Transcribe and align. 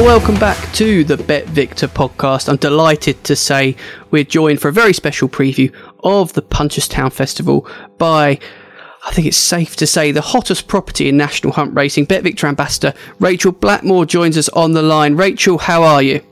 Well, 0.00 0.18
welcome 0.18 0.36
back 0.36 0.72
to 0.76 1.04
the 1.04 1.16
BetVictor 1.16 1.86
podcast. 1.88 2.48
I'm 2.48 2.56
delighted 2.56 3.22
to 3.24 3.36
say 3.36 3.76
we're 4.10 4.24
joined 4.24 4.58
for 4.58 4.68
a 4.68 4.72
very 4.72 4.94
special 4.94 5.28
preview 5.28 5.74
of 6.02 6.32
the 6.32 6.40
Punchestown 6.40 7.12
Festival 7.12 7.68
by, 7.98 8.38
I 9.04 9.10
think 9.12 9.26
it's 9.26 9.36
safe 9.36 9.76
to 9.76 9.86
say, 9.86 10.10
the 10.10 10.22
hottest 10.22 10.68
property 10.68 11.10
in 11.10 11.18
national 11.18 11.52
hunt 11.52 11.74
racing. 11.74 12.06
BetVictor 12.06 12.48
ambassador 12.48 12.94
Rachael 13.18 13.52
Blackmore 13.52 14.06
joins 14.06 14.38
us 14.38 14.48
on 14.48 14.72
the 14.72 14.80
line. 14.80 15.16
Rachael, 15.16 15.58
how 15.58 15.82
are 15.82 16.02
you? 16.02 16.22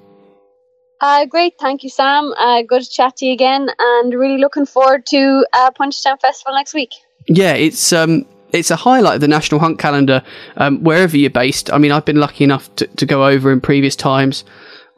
Uh, 1.03 1.27
great, 1.27 1.53
thank 1.61 1.83
you, 1.83 1.91
Sam. 1.91 2.33
Uh, 2.39 2.63
good 2.63 2.81
to 2.85 2.89
chat 2.89 3.19
to 3.19 3.27
you 3.27 3.35
again, 3.35 3.69
and 3.79 4.15
really 4.15 4.39
looking 4.39 4.65
forward 4.65 5.05
to 5.09 5.45
uh, 5.53 5.71
Punchestown 5.79 6.19
Festival 6.23 6.55
next 6.55 6.73
week. 6.73 6.95
Yeah, 7.27 7.53
it's 7.53 7.93
um, 7.93 8.25
it's 8.53 8.71
a 8.71 8.77
highlight 8.77 9.17
of 9.17 9.21
the 9.21 9.29
national 9.29 9.61
hunt 9.61 9.79
calendar 9.79 10.23
um, 10.57 10.83
wherever 10.83 11.17
you're 11.17 11.31
based. 11.31 11.73
I 11.73 11.79
mean, 11.79 11.93
I've 11.93 12.05
been 12.05 12.21
lucky 12.21 12.45
enough 12.45 12.75
to, 12.77 12.87
to 12.87 13.07
go 13.07 13.27
over 13.27 13.53
in 13.53 13.61
previous 13.61 13.97
times. 13.97 14.45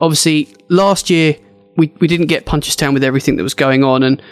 Obviously, 0.01 0.49
last 0.69 1.11
year 1.11 1.37
we, 1.77 1.93
we 2.01 2.07
didn't 2.07 2.27
get 2.27 2.47
Punchestown 2.47 2.95
with 2.95 3.05
everything 3.05 3.37
that 3.37 3.43
was 3.43 3.55
going 3.55 3.85
on, 3.85 4.03
and 4.03 4.23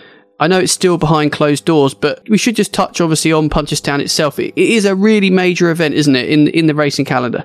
I 0.40 0.46
know 0.46 0.58
it's 0.58 0.72
still 0.72 0.98
behind 0.98 1.32
closed 1.32 1.64
doors, 1.64 1.94
but 1.94 2.28
we 2.28 2.38
should 2.38 2.56
just 2.56 2.72
touch 2.72 3.00
obviously 3.00 3.32
on 3.32 3.50
Punchestown 3.50 4.00
itself. 4.00 4.38
it, 4.38 4.54
it 4.56 4.70
is 4.70 4.84
a 4.84 4.94
really 4.94 5.30
major 5.30 5.70
event, 5.70 5.94
isn't 5.94 6.16
it, 6.16 6.28
in 6.28 6.48
in 6.48 6.66
the 6.66 6.74
racing 6.74 7.04
calendar? 7.04 7.44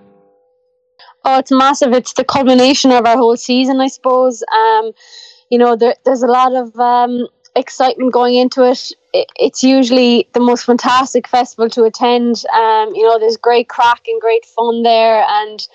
Oh, 1.26 1.40
it's 1.40 1.52
massive. 1.52 1.94
It's 1.94 2.14
the 2.14 2.26
culmination 2.26 2.92
of 2.92 3.06
our 3.06 3.16
whole 3.16 3.38
season, 3.38 3.80
I 3.80 3.88
suppose. 3.88 4.44
Um, 4.54 4.92
you 5.50 5.58
know, 5.58 5.76
there, 5.76 5.96
there's 6.04 6.24
a 6.24 6.28
lot 6.28 6.54
of 6.54 6.78
um, 6.78 7.28
excitement 7.56 8.12
going 8.12 8.36
into 8.36 8.70
it. 8.70 8.92
It. 9.14 9.32
It's 9.40 9.64
usually 9.64 10.28
the 10.34 10.40
most 10.40 10.66
fantastic 10.66 11.28
festival 11.28 11.70
to 11.72 11.84
attend. 11.84 12.44
Um, 12.54 12.94
you 12.96 13.04
know, 13.04 13.20
there's 13.20 13.38
great 13.38 13.70
crack 13.70 14.02
and 14.08 14.20
great 14.20 14.46
fun 14.46 14.84
there, 14.84 15.24
and 15.28 15.66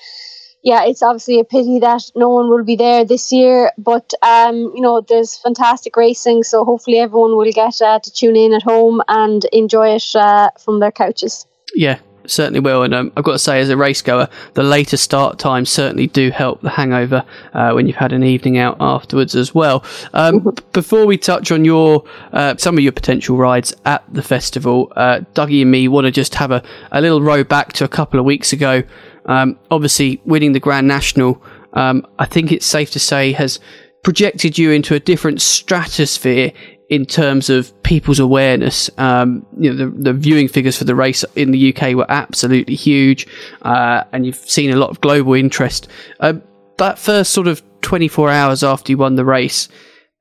yeah, 0.62 0.84
it's 0.84 1.02
obviously 1.02 1.38
a 1.40 1.44
pity 1.44 1.78
that 1.78 2.02
no 2.14 2.28
one 2.28 2.48
will 2.48 2.64
be 2.64 2.76
there 2.76 3.04
this 3.04 3.32
year. 3.32 3.72
But 3.78 4.12
um, 4.22 4.72
you 4.74 4.80
know, 4.80 5.00
there's 5.00 5.38
fantastic 5.38 5.96
racing, 5.96 6.42
so 6.42 6.64
hopefully 6.64 6.98
everyone 6.98 7.36
will 7.36 7.52
get 7.52 7.80
uh, 7.80 8.00
to 8.00 8.10
tune 8.12 8.36
in 8.36 8.52
at 8.52 8.62
home 8.62 9.00
and 9.08 9.44
enjoy 9.52 9.94
it 9.94 10.14
uh, 10.14 10.50
from 10.58 10.80
their 10.80 10.92
couches. 10.92 11.46
Yeah, 11.74 11.98
certainly 12.30 12.60
will. 12.60 12.82
And 12.82 12.94
um, 12.94 13.12
I've 13.16 13.24
got 13.24 13.32
to 13.32 13.38
say, 13.38 13.60
as 13.60 13.68
a 13.68 13.76
race 13.76 14.02
goer, 14.02 14.28
the 14.54 14.62
later 14.62 14.96
start 14.96 15.38
times 15.38 15.70
certainly 15.70 16.06
do 16.06 16.30
help 16.30 16.60
the 16.60 16.70
hangover 16.70 17.24
uh, 17.54 17.72
when 17.72 17.86
you've 17.86 17.96
had 17.96 18.12
an 18.12 18.22
evening 18.22 18.58
out 18.58 18.76
afterwards 18.80 19.34
as 19.34 19.54
well. 19.54 19.84
Um, 20.14 20.40
mm-hmm. 20.40 20.70
before 20.72 21.06
we 21.06 21.18
touch 21.18 21.50
on 21.50 21.64
your 21.64 22.04
uh, 22.32 22.56
some 22.56 22.76
of 22.76 22.82
your 22.82 22.92
potential 22.92 23.36
rides 23.36 23.74
at 23.84 24.04
the 24.12 24.22
festival, 24.22 24.92
uh, 24.96 25.20
Dougie 25.34 25.62
and 25.62 25.70
me 25.70 25.88
want 25.88 26.06
to 26.06 26.10
just 26.10 26.34
have 26.36 26.50
a, 26.50 26.62
a 26.92 27.00
little 27.00 27.22
row 27.22 27.44
back 27.44 27.72
to 27.74 27.84
a 27.84 27.88
couple 27.88 28.18
of 28.18 28.26
weeks 28.26 28.52
ago. 28.52 28.82
Um, 29.26 29.58
obviously, 29.70 30.20
winning 30.24 30.52
the 30.52 30.60
Grand 30.60 30.88
National, 30.88 31.42
um, 31.74 32.06
I 32.18 32.24
think 32.24 32.50
it's 32.50 32.66
safe 32.66 32.90
to 32.92 32.98
say, 32.98 33.32
has 33.32 33.60
projected 34.02 34.56
you 34.56 34.70
into 34.70 34.94
a 34.94 35.00
different 35.00 35.40
stratosphere 35.42 36.52
in 36.88 37.04
terms 37.04 37.50
of 37.50 37.82
people's 37.82 38.18
awareness. 38.18 38.90
Um, 38.98 39.46
you 39.58 39.72
know, 39.72 39.76
the, 39.76 40.02
the, 40.02 40.12
viewing 40.12 40.48
figures 40.48 40.76
for 40.76 40.84
the 40.84 40.94
race 40.94 41.24
in 41.36 41.50
the 41.50 41.74
UK 41.74 41.94
were 41.94 42.10
absolutely 42.10 42.74
huge, 42.74 43.26
uh, 43.62 44.04
and 44.12 44.24
you've 44.24 44.36
seen 44.36 44.70
a 44.70 44.76
lot 44.76 44.90
of 44.90 45.00
global 45.00 45.34
interest. 45.34 45.88
Uh, 46.20 46.34
that 46.78 46.98
first 46.98 47.32
sort 47.32 47.46
of 47.46 47.62
24 47.82 48.30
hours 48.30 48.64
after 48.64 48.92
you 48.92 48.98
won 48.98 49.16
the 49.16 49.24
race, 49.24 49.68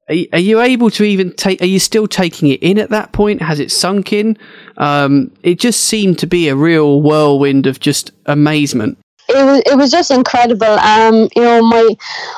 are, 0.10 0.16
are, 0.34 0.40
you 0.40 0.62
able 0.62 0.90
to 0.92 1.04
even 1.04 1.34
take? 1.34 1.62
Are 1.62 1.66
you 1.66 1.80
still 1.80 2.08
taking 2.08 2.50
it 2.50 2.62
in 2.64 2.78
at 2.78 2.90
that 2.90 3.12
point? 3.12 3.42
Has 3.42 3.60
it 3.60 3.72
sunk 3.72 4.14
in? 4.14 4.38
Um, 4.78 5.32
it 5.44 5.60
just 5.60 5.84
seemed 5.84 6.20
to 6.20 6.28
be 6.28 6.48
a 6.48 6.56
real 6.56 7.02
whirlwind 7.02 7.68
of 7.68 7.80
just 7.80 8.12
amazement 8.26 8.98
it 9.38 9.46
was 9.46 9.62
it 9.66 9.76
was 9.78 9.92
just 9.92 10.12
incredible. 10.12 10.66
Um, 10.66 11.30
you 11.36 11.42
know, 11.42 11.62
my 11.62 11.96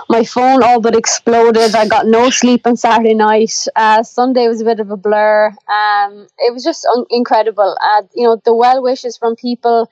my 0.09 0.23
phone 0.23 0.63
all 0.63 0.79
but 0.81 0.95
exploded. 0.95 1.75
I 1.75 1.87
got 1.87 2.07
no 2.07 2.29
sleep 2.29 2.65
on 2.65 2.77
Saturday 2.77 3.13
night. 3.13 3.67
Uh, 3.75 4.03
Sunday 4.03 4.47
was 4.47 4.61
a 4.61 4.65
bit 4.65 4.79
of 4.79 4.91
a 4.91 4.97
blur. 4.97 5.47
Um, 5.47 6.27
it 6.39 6.53
was 6.53 6.63
just 6.63 6.85
un- 6.95 7.05
incredible. 7.09 7.77
Uh, 7.81 8.03
you 8.13 8.23
know, 8.23 8.41
the 8.43 8.53
well 8.53 8.81
wishes 8.81 9.17
from 9.17 9.35
people. 9.35 9.89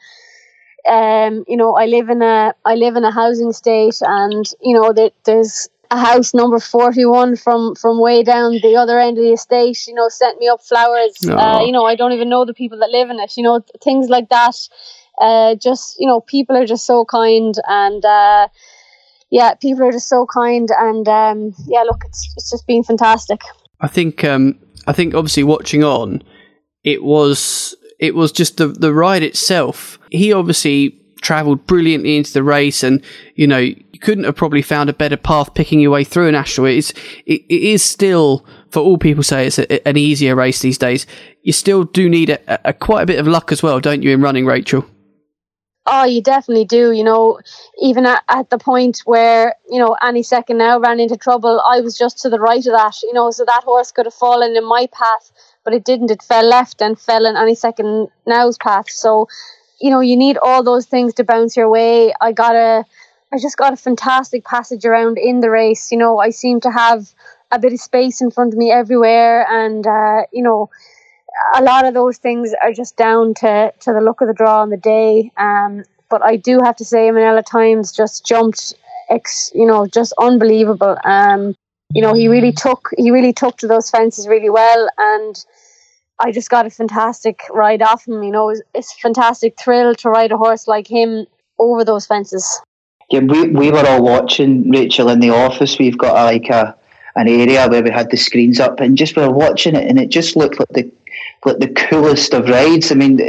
Um, 0.87 1.43
you 1.47 1.57
know, 1.57 1.75
I 1.75 1.85
live 1.85 2.09
in 2.09 2.21
a 2.21 2.53
I 2.65 2.75
live 2.75 2.95
in 2.95 3.03
a 3.03 3.11
housing 3.11 3.51
state, 3.51 3.97
and 4.01 4.45
you 4.61 4.75
know, 4.75 4.93
there, 4.93 5.11
there's 5.25 5.69
a 5.89 5.97
house 5.97 6.33
number 6.33 6.59
41 6.59 7.37
from 7.37 7.75
from 7.75 7.99
way 8.01 8.23
down 8.23 8.59
the 8.61 8.75
other 8.75 8.99
end 8.99 9.17
of 9.17 9.23
the 9.23 9.31
estate 9.31 9.87
you 9.87 9.93
know 9.93 10.09
sent 10.09 10.37
me 10.39 10.47
up 10.47 10.61
flowers 10.61 11.25
uh, 11.29 11.61
you 11.65 11.71
know 11.71 11.85
i 11.85 11.95
don't 11.95 12.11
even 12.11 12.27
know 12.27 12.43
the 12.43 12.53
people 12.53 12.79
that 12.79 12.89
live 12.89 13.09
in 13.09 13.19
it 13.19 13.37
you 13.37 13.43
know 13.43 13.63
things 13.81 14.09
like 14.09 14.27
that 14.29 14.55
uh, 15.21 15.55
just 15.55 15.95
you 15.99 16.07
know 16.07 16.21
people 16.21 16.55
are 16.55 16.65
just 16.65 16.85
so 16.85 17.05
kind 17.05 17.55
and 17.67 18.03
uh, 18.05 18.47
yeah 19.31 19.53
people 19.55 19.83
are 19.83 19.91
just 19.91 20.09
so 20.09 20.25
kind 20.25 20.69
and 20.77 21.07
um, 21.07 21.53
yeah 21.67 21.83
look 21.83 22.03
it's 22.05 22.33
it's 22.35 22.49
just 22.49 22.67
been 22.67 22.83
fantastic. 22.83 23.41
I 23.79 23.87
think 23.87 24.23
um, 24.23 24.57
i 24.87 24.91
think 24.91 25.13
obviously 25.13 25.43
watching 25.43 25.83
on 25.83 26.23
it 26.83 27.03
was 27.03 27.75
it 27.99 28.15
was 28.15 28.31
just 28.31 28.57
the 28.57 28.67
the 28.67 28.93
ride 28.93 29.23
itself. 29.23 29.99
He 30.11 30.31
obviously 30.31 30.99
traveled 31.21 31.65
brilliantly 31.65 32.15
into 32.15 32.31
the 32.31 32.43
race 32.43 32.83
and 32.83 33.03
you 33.35 33.47
know 33.47 33.57
you 33.57 33.99
couldn't 34.01 34.23
have 34.23 34.35
probably 34.35 34.61
found 34.61 34.89
a 34.89 34.93
better 34.93 35.17
path 35.17 35.53
picking 35.55 35.79
your 35.79 35.89
way 35.89 36.03
through 36.03 36.27
an 36.27 36.35
astral 36.35 36.67
it's 36.67 36.91
it, 37.25 37.41
it 37.49 37.61
is 37.61 37.83
still 37.83 38.45
for 38.69 38.81
all 38.81 38.99
people 38.99 39.23
say 39.23 39.47
it's 39.47 39.57
a, 39.57 39.87
an 39.87 39.97
easier 39.97 40.35
race 40.35 40.61
these 40.61 40.77
days. 40.77 41.05
You 41.41 41.53
still 41.53 41.83
do 41.85 42.07
need 42.07 42.29
a, 42.29 42.69
a, 42.69 42.73
quite 42.73 43.01
a 43.01 43.05
bit 43.05 43.19
of 43.19 43.27
luck 43.27 43.51
as 43.51 43.63
well 43.63 43.79
don't 43.79 44.03
you 44.03 44.11
in 44.11 44.21
running 44.21 44.45
Rachael 44.45 44.85
Oh, 45.89 46.03
you 46.03 46.21
definitely 46.21 46.65
do. 46.65 46.91
You 46.91 47.03
know, 47.05 47.39
even 47.81 48.05
at, 48.05 48.21
at, 48.27 48.49
the 48.49 48.57
point 48.57 48.99
where, 49.05 49.55
you 49.69 49.79
know, 49.79 49.95
any 50.03 50.21
Second 50.21 50.57
now 50.57 50.79
ran 50.79 50.99
into 50.99 51.15
trouble, 51.15 51.61
I 51.61 51.79
was 51.79 51.97
just 51.97 52.19
to 52.19 52.29
the 52.29 52.39
right 52.39 52.65
of 52.65 52.73
that, 52.73 53.01
you 53.01 53.13
know, 53.13 53.31
so 53.31 53.45
that 53.45 53.63
horse 53.63 53.93
could 53.93 54.05
have 54.05 54.13
fallen 54.13 54.57
in 54.57 54.67
my 54.67 54.87
path, 54.91 55.31
but 55.63 55.73
it 55.73 55.85
didn't. 55.85 56.11
It 56.11 56.21
fell 56.21 56.45
left 56.45 56.81
and 56.81 56.99
fell 56.99 57.25
in 57.25 57.37
any 57.37 57.55
Second 57.55 58.09
now's 58.25 58.57
path. 58.57 58.89
So, 58.89 59.29
you 59.79 59.89
know, 59.89 60.01
you 60.01 60.17
need 60.17 60.37
all 60.37 60.61
those 60.61 60.85
things 60.85 61.13
to 61.15 61.23
bounce 61.23 61.55
your 61.55 61.69
way. 61.69 62.13
I 62.19 62.33
got 62.33 62.55
a, 62.55 62.83
I 63.31 63.37
just 63.39 63.57
got 63.57 63.71
a 63.71 63.77
fantastic 63.77 64.43
passage 64.43 64.85
around 64.85 65.17
in 65.17 65.39
the 65.39 65.49
race. 65.49 65.91
You 65.91 65.99
know, 65.99 66.19
I 66.19 66.31
seem 66.31 66.59
to 66.61 66.71
have 66.71 67.13
a 67.49 67.59
bit 67.59 67.71
of 67.71 67.79
space 67.79 68.19
in 68.21 68.29
front 68.29 68.53
of 68.53 68.57
me 68.57 68.71
everywhere 68.71 69.47
and, 69.49 69.87
uh, 69.87 70.23
you 70.33 70.43
know, 70.43 70.69
a 71.55 71.63
lot 71.63 71.85
of 71.85 71.93
those 71.93 72.17
things 72.17 72.53
are 72.63 72.73
just 72.73 72.95
down 72.97 73.33
to, 73.35 73.73
to 73.79 73.93
the 73.93 74.01
look 74.01 74.21
of 74.21 74.27
the 74.27 74.33
draw 74.33 74.61
on 74.61 74.69
the 74.69 74.77
day. 74.77 75.31
Um, 75.37 75.83
but 76.09 76.23
I 76.23 76.35
do 76.37 76.59
have 76.63 76.75
to 76.77 76.85
say, 76.85 77.09
Minella 77.09 77.45
Times 77.45 77.91
just 77.91 78.25
jumped, 78.25 78.73
ex, 79.09 79.51
you 79.53 79.65
know, 79.65 79.87
just 79.87 80.13
unbelievable. 80.19 80.97
Um, 81.03 81.55
you 81.93 82.01
know, 82.01 82.13
he 82.13 82.27
really 82.27 82.51
took 82.51 82.89
he 82.97 83.11
really 83.11 83.33
took 83.33 83.57
to 83.57 83.67
those 83.67 83.89
fences 83.89 84.27
really 84.27 84.49
well, 84.49 84.89
and 84.97 85.45
I 86.19 86.31
just 86.31 86.49
got 86.49 86.65
a 86.65 86.69
fantastic 86.69 87.41
ride 87.49 87.81
off 87.81 88.07
him. 88.07 88.23
You 88.23 88.31
know, 88.31 88.49
it's, 88.49 88.93
a 88.93 88.99
fantastic 88.99 89.57
thrill 89.57 89.95
to 89.95 90.09
ride 90.09 90.31
a 90.31 90.37
horse 90.37 90.67
like 90.67 90.87
him 90.87 91.25
over 91.59 91.85
those 91.85 92.05
fences. 92.05 92.61
Yeah, 93.09 93.21
we 93.21 93.49
we 93.49 93.71
were 93.71 93.87
all 93.87 94.03
watching 94.03 94.69
Rachael 94.69 95.09
in 95.09 95.21
the 95.21 95.29
office. 95.29 95.79
We've 95.79 95.97
got 95.97 96.17
a, 96.17 96.25
like 96.25 96.49
a 96.49 96.75
an 97.15 97.27
area 97.27 97.67
where 97.67 97.81
we 97.81 97.89
had 97.89 98.11
the 98.11 98.17
screens 98.17 98.59
up, 98.59 98.79
and 98.81 98.97
just 98.97 99.15
we 99.15 99.21
were 99.21 99.31
watching 99.31 99.75
it, 99.75 99.89
and 99.89 99.97
it 99.97 100.09
just 100.09 100.35
looked 100.35 100.59
like 100.59 100.69
the 100.69 100.91
like 101.45 101.59
the 101.59 101.69
coolest 101.69 102.33
of 102.33 102.49
rides. 102.49 102.91
I 102.91 102.95
mean, 102.95 103.19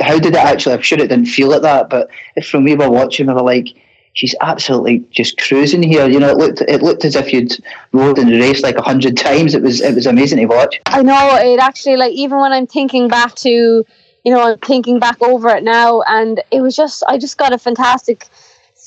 how 0.00 0.18
did 0.18 0.34
it 0.34 0.36
actually? 0.36 0.74
I'm 0.74 0.82
sure 0.82 0.98
it 0.98 1.08
didn't 1.08 1.26
feel 1.26 1.48
like 1.48 1.62
that, 1.62 1.90
but 1.90 2.10
from 2.44 2.64
we 2.64 2.74
were 2.74 2.90
watching, 2.90 3.26
we 3.26 3.34
were 3.34 3.42
like, 3.42 3.68
she's 4.14 4.34
absolutely 4.40 5.04
just 5.10 5.38
cruising 5.38 5.82
here. 5.82 6.08
You 6.08 6.20
know, 6.20 6.30
it 6.30 6.36
looked 6.36 6.60
it 6.62 6.82
looked 6.82 7.04
as 7.04 7.16
if 7.16 7.32
you'd 7.32 7.52
rode 7.92 8.18
in 8.18 8.28
the 8.28 8.38
race 8.38 8.62
like 8.62 8.76
a 8.76 8.82
hundred 8.82 9.16
times. 9.16 9.54
It 9.54 9.62
was 9.62 9.80
it 9.80 9.94
was 9.94 10.06
amazing 10.06 10.38
to 10.38 10.46
watch. 10.46 10.80
I 10.86 11.02
know 11.02 11.36
it 11.36 11.60
actually 11.60 11.96
like 11.96 12.12
even 12.12 12.38
when 12.38 12.52
I'm 12.52 12.66
thinking 12.66 13.08
back 13.08 13.34
to, 13.36 13.48
you 13.48 14.32
know, 14.32 14.52
I'm 14.52 14.58
thinking 14.58 14.98
back 14.98 15.20
over 15.22 15.48
it 15.50 15.62
now, 15.62 16.02
and 16.02 16.42
it 16.50 16.60
was 16.60 16.74
just 16.76 17.02
I 17.08 17.18
just 17.18 17.38
got 17.38 17.52
a 17.52 17.58
fantastic 17.58 18.26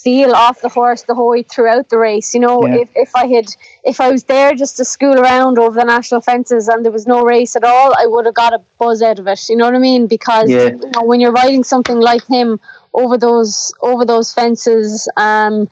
feel 0.03 0.33
off 0.33 0.59
the 0.61 0.69
horse 0.69 1.03
the 1.03 1.15
whole 1.15 1.29
way 1.29 1.43
throughout 1.43 1.89
the 1.89 1.97
race. 1.97 2.33
You 2.33 2.41
know, 2.41 2.67
yeah. 2.67 2.81
if, 2.81 2.89
if 2.95 3.15
I 3.15 3.25
had 3.27 3.45
if 3.83 4.01
I 4.01 4.11
was 4.11 4.25
there 4.25 4.53
just 4.53 4.77
to 4.77 4.85
school 4.85 5.17
around 5.17 5.57
over 5.57 5.79
the 5.79 5.85
national 5.85 6.21
fences 6.21 6.67
and 6.67 6.83
there 6.83 6.91
was 6.91 7.07
no 7.07 7.23
race 7.23 7.55
at 7.55 7.63
all, 7.63 7.93
I 7.97 8.05
would 8.05 8.25
have 8.25 8.35
got 8.35 8.53
a 8.53 8.61
buzz 8.77 9.01
out 9.01 9.19
of 9.19 9.27
it. 9.27 9.49
You 9.49 9.55
know 9.55 9.65
what 9.65 9.75
I 9.75 9.79
mean? 9.79 10.07
Because 10.07 10.49
yeah. 10.49 10.65
you 10.65 10.91
know, 10.91 11.03
when 11.03 11.19
you're 11.19 11.31
riding 11.31 11.63
something 11.63 11.99
like 11.99 12.25
him 12.27 12.59
over 12.93 13.17
those 13.17 13.73
over 13.81 14.03
those 14.05 14.33
fences, 14.33 15.07
um, 15.15 15.69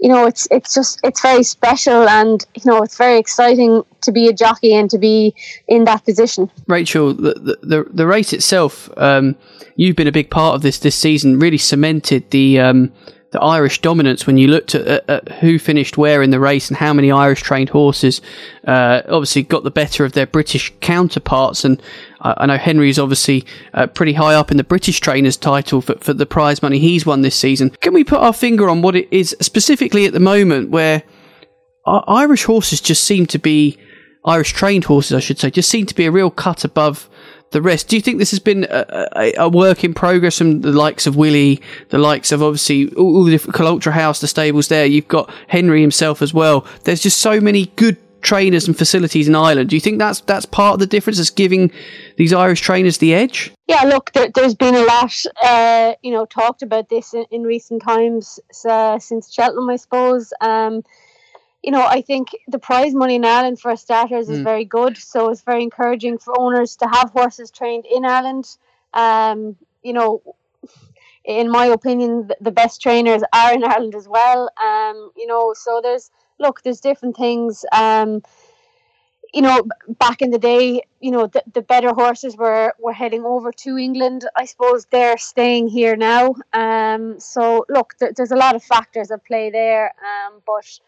you 0.00 0.08
know, 0.08 0.26
it's 0.26 0.48
it's 0.50 0.74
just 0.74 1.00
it's 1.04 1.20
very 1.20 1.42
special 1.42 2.08
and 2.08 2.44
you 2.54 2.62
know 2.64 2.82
it's 2.82 2.96
very 2.96 3.18
exciting 3.18 3.82
to 4.00 4.12
be 4.12 4.28
a 4.28 4.32
jockey 4.32 4.74
and 4.74 4.90
to 4.90 4.98
be 4.98 5.34
in 5.68 5.84
that 5.84 6.04
position. 6.04 6.50
Rachael, 6.66 7.12
the 7.12 7.58
the, 7.62 7.86
the 7.90 8.06
race 8.06 8.32
itself, 8.32 8.88
um, 8.96 9.36
you've 9.76 9.96
been 9.96 10.08
a 10.08 10.12
big 10.12 10.30
part 10.30 10.54
of 10.54 10.62
this 10.62 10.78
this 10.78 10.96
season. 10.96 11.38
Really 11.38 11.58
cemented 11.58 12.30
the 12.30 12.60
um, 12.60 12.92
the 13.34 13.42
Irish 13.42 13.80
dominance 13.80 14.28
when 14.28 14.38
you 14.38 14.46
looked 14.46 14.76
at, 14.76 14.86
at, 14.86 15.10
at, 15.10 15.28
who 15.40 15.58
finished 15.58 15.98
where 15.98 16.22
in 16.22 16.30
the 16.30 16.38
race 16.38 16.68
and 16.68 16.76
how 16.76 16.92
many 16.92 17.10
Irish 17.10 17.42
trained 17.42 17.68
horses 17.68 18.22
uh, 18.64 19.02
obviously 19.08 19.42
got 19.42 19.64
the 19.64 19.72
better 19.72 20.04
of 20.04 20.12
their 20.12 20.24
British 20.24 20.72
counterparts. 20.80 21.64
And 21.64 21.82
I, 22.20 22.34
I 22.36 22.46
know 22.46 22.56
Henry 22.56 22.90
is 22.90 22.98
obviously 22.98 23.44
uh, 23.74 23.88
pretty 23.88 24.12
high 24.12 24.36
up 24.36 24.52
in 24.52 24.56
the 24.56 24.62
British 24.62 25.00
trainers 25.00 25.36
title 25.36 25.80
for, 25.80 25.96
for 25.96 26.14
the 26.14 26.26
prize 26.26 26.62
money 26.62 26.78
he's 26.78 27.04
won 27.04 27.22
this 27.22 27.34
season. 27.34 27.70
Can 27.80 27.92
we 27.92 28.04
put 28.04 28.20
our 28.20 28.32
finger 28.32 28.70
on 28.70 28.82
what 28.82 28.94
it 28.94 29.08
is 29.10 29.36
specifically 29.40 30.06
at 30.06 30.12
the 30.12 30.20
moment 30.20 30.70
where 30.70 31.02
Irish 31.84 32.44
horses 32.44 32.80
just 32.80 33.02
seem 33.02 33.26
to 33.26 33.38
be 33.40 33.76
Irish 34.24 34.52
trained 34.52 34.84
horses, 34.84 35.12
I 35.12 35.20
should 35.20 35.40
say, 35.40 35.50
just 35.50 35.68
seem 35.68 35.86
to 35.86 35.94
be 35.94 36.06
a 36.06 36.12
real 36.12 36.30
cut 36.30 36.64
above 36.64 37.10
the 37.54 37.62
rest. 37.62 37.88
Do 37.88 37.96
you 37.96 38.02
think 38.02 38.18
this 38.18 38.32
has 38.32 38.40
been 38.40 38.64
a, 38.68 39.08
a, 39.16 39.32
a, 39.38 39.48
work 39.48 39.84
in 39.84 39.94
progress 39.94 40.36
from 40.36 40.60
the 40.60 40.72
likes 40.72 41.06
of 41.06 41.16
Willie, 41.16 41.62
the 41.88 41.98
likes 41.98 42.32
of 42.32 42.42
obviously 42.42 42.92
all, 42.94 43.16
all 43.16 43.24
the 43.24 43.38
Cullentra 43.38 43.92
House, 43.92 44.20
the 44.20 44.26
stables 44.26 44.68
there? 44.68 44.84
You've 44.84 45.08
got 45.08 45.32
Henry 45.48 45.80
himself 45.80 46.20
as 46.20 46.34
well. 46.34 46.66
There's 46.82 47.00
just 47.00 47.18
so 47.18 47.40
many 47.40 47.66
good 47.76 47.96
trainers 48.20 48.66
and 48.66 48.76
facilities 48.76 49.28
in 49.28 49.36
Ireland. 49.36 49.70
Do 49.70 49.76
you 49.76 49.80
think 49.80 49.98
that's 49.98 50.20
that's 50.22 50.46
part 50.46 50.74
of 50.74 50.80
the 50.80 50.86
difference 50.86 51.18
that's 51.18 51.30
giving 51.30 51.70
these 52.16 52.32
Irish 52.32 52.60
trainers 52.60 52.98
the 52.98 53.14
edge? 53.14 53.52
Yeah, 53.68 53.84
look, 53.84 54.10
there, 54.12 54.30
has 54.36 54.54
been 54.54 54.74
a 54.74 54.84
lot, 54.84 55.14
uh, 55.42 55.94
you 56.02 56.10
know, 56.10 56.26
talked 56.26 56.62
about 56.62 56.88
this 56.88 57.14
in, 57.14 57.24
in 57.30 57.44
recent 57.44 57.82
times 57.82 58.40
uh, 58.68 58.98
since 58.98 59.32
Cheltenham, 59.32 59.70
I 59.70 59.76
suppose. 59.76 60.32
Um, 60.40 60.82
you 61.64 61.70
know, 61.70 61.86
I 61.86 62.02
think 62.02 62.28
the 62.46 62.58
prize 62.58 62.94
money 62.94 63.14
in 63.14 63.24
Ireland 63.24 63.58
for 63.58 63.74
starters 63.74 64.28
is 64.28 64.40
mm. 64.40 64.44
very 64.44 64.66
good. 64.66 64.98
So 64.98 65.30
it's 65.30 65.40
very 65.40 65.62
encouraging 65.62 66.18
for 66.18 66.38
owners 66.38 66.76
to 66.76 66.86
have 66.86 67.10
horses 67.10 67.50
trained 67.50 67.86
in 67.86 68.04
Ireland. 68.04 68.58
Um, 68.92 69.56
you 69.82 69.94
know, 69.94 70.22
in 71.24 71.50
my 71.50 71.64
opinion, 71.64 72.30
the 72.38 72.50
best 72.50 72.82
trainers 72.82 73.22
are 73.32 73.54
in 73.54 73.64
Ireland 73.64 73.94
as 73.94 74.06
well. 74.06 74.50
Um, 74.62 75.10
you 75.16 75.26
know, 75.26 75.54
so 75.56 75.80
there's 75.82 76.10
look, 76.38 76.62
there's 76.62 76.80
different 76.80 77.16
things. 77.16 77.64
Um, 77.72 78.22
you 79.32 79.40
know, 79.40 79.62
back 79.98 80.20
in 80.20 80.30
the 80.30 80.38
day, 80.38 80.82
you 81.00 81.10
know, 81.10 81.28
the, 81.28 81.42
the 81.54 81.62
better 81.62 81.94
horses 81.94 82.36
were, 82.36 82.74
were 82.78 82.92
heading 82.92 83.24
over 83.24 83.50
to 83.52 83.78
England. 83.78 84.26
I 84.36 84.44
suppose 84.44 84.84
they're 84.84 85.16
staying 85.16 85.68
here 85.68 85.96
now. 85.96 86.36
Um, 86.52 87.18
so 87.18 87.64
look, 87.70 87.94
there, 87.98 88.12
there's 88.14 88.30
a 88.32 88.36
lot 88.36 88.54
of 88.54 88.62
factors 88.62 89.10
at 89.10 89.24
play 89.24 89.50
there. 89.50 89.86
Um, 89.86 90.42
but 90.46 90.78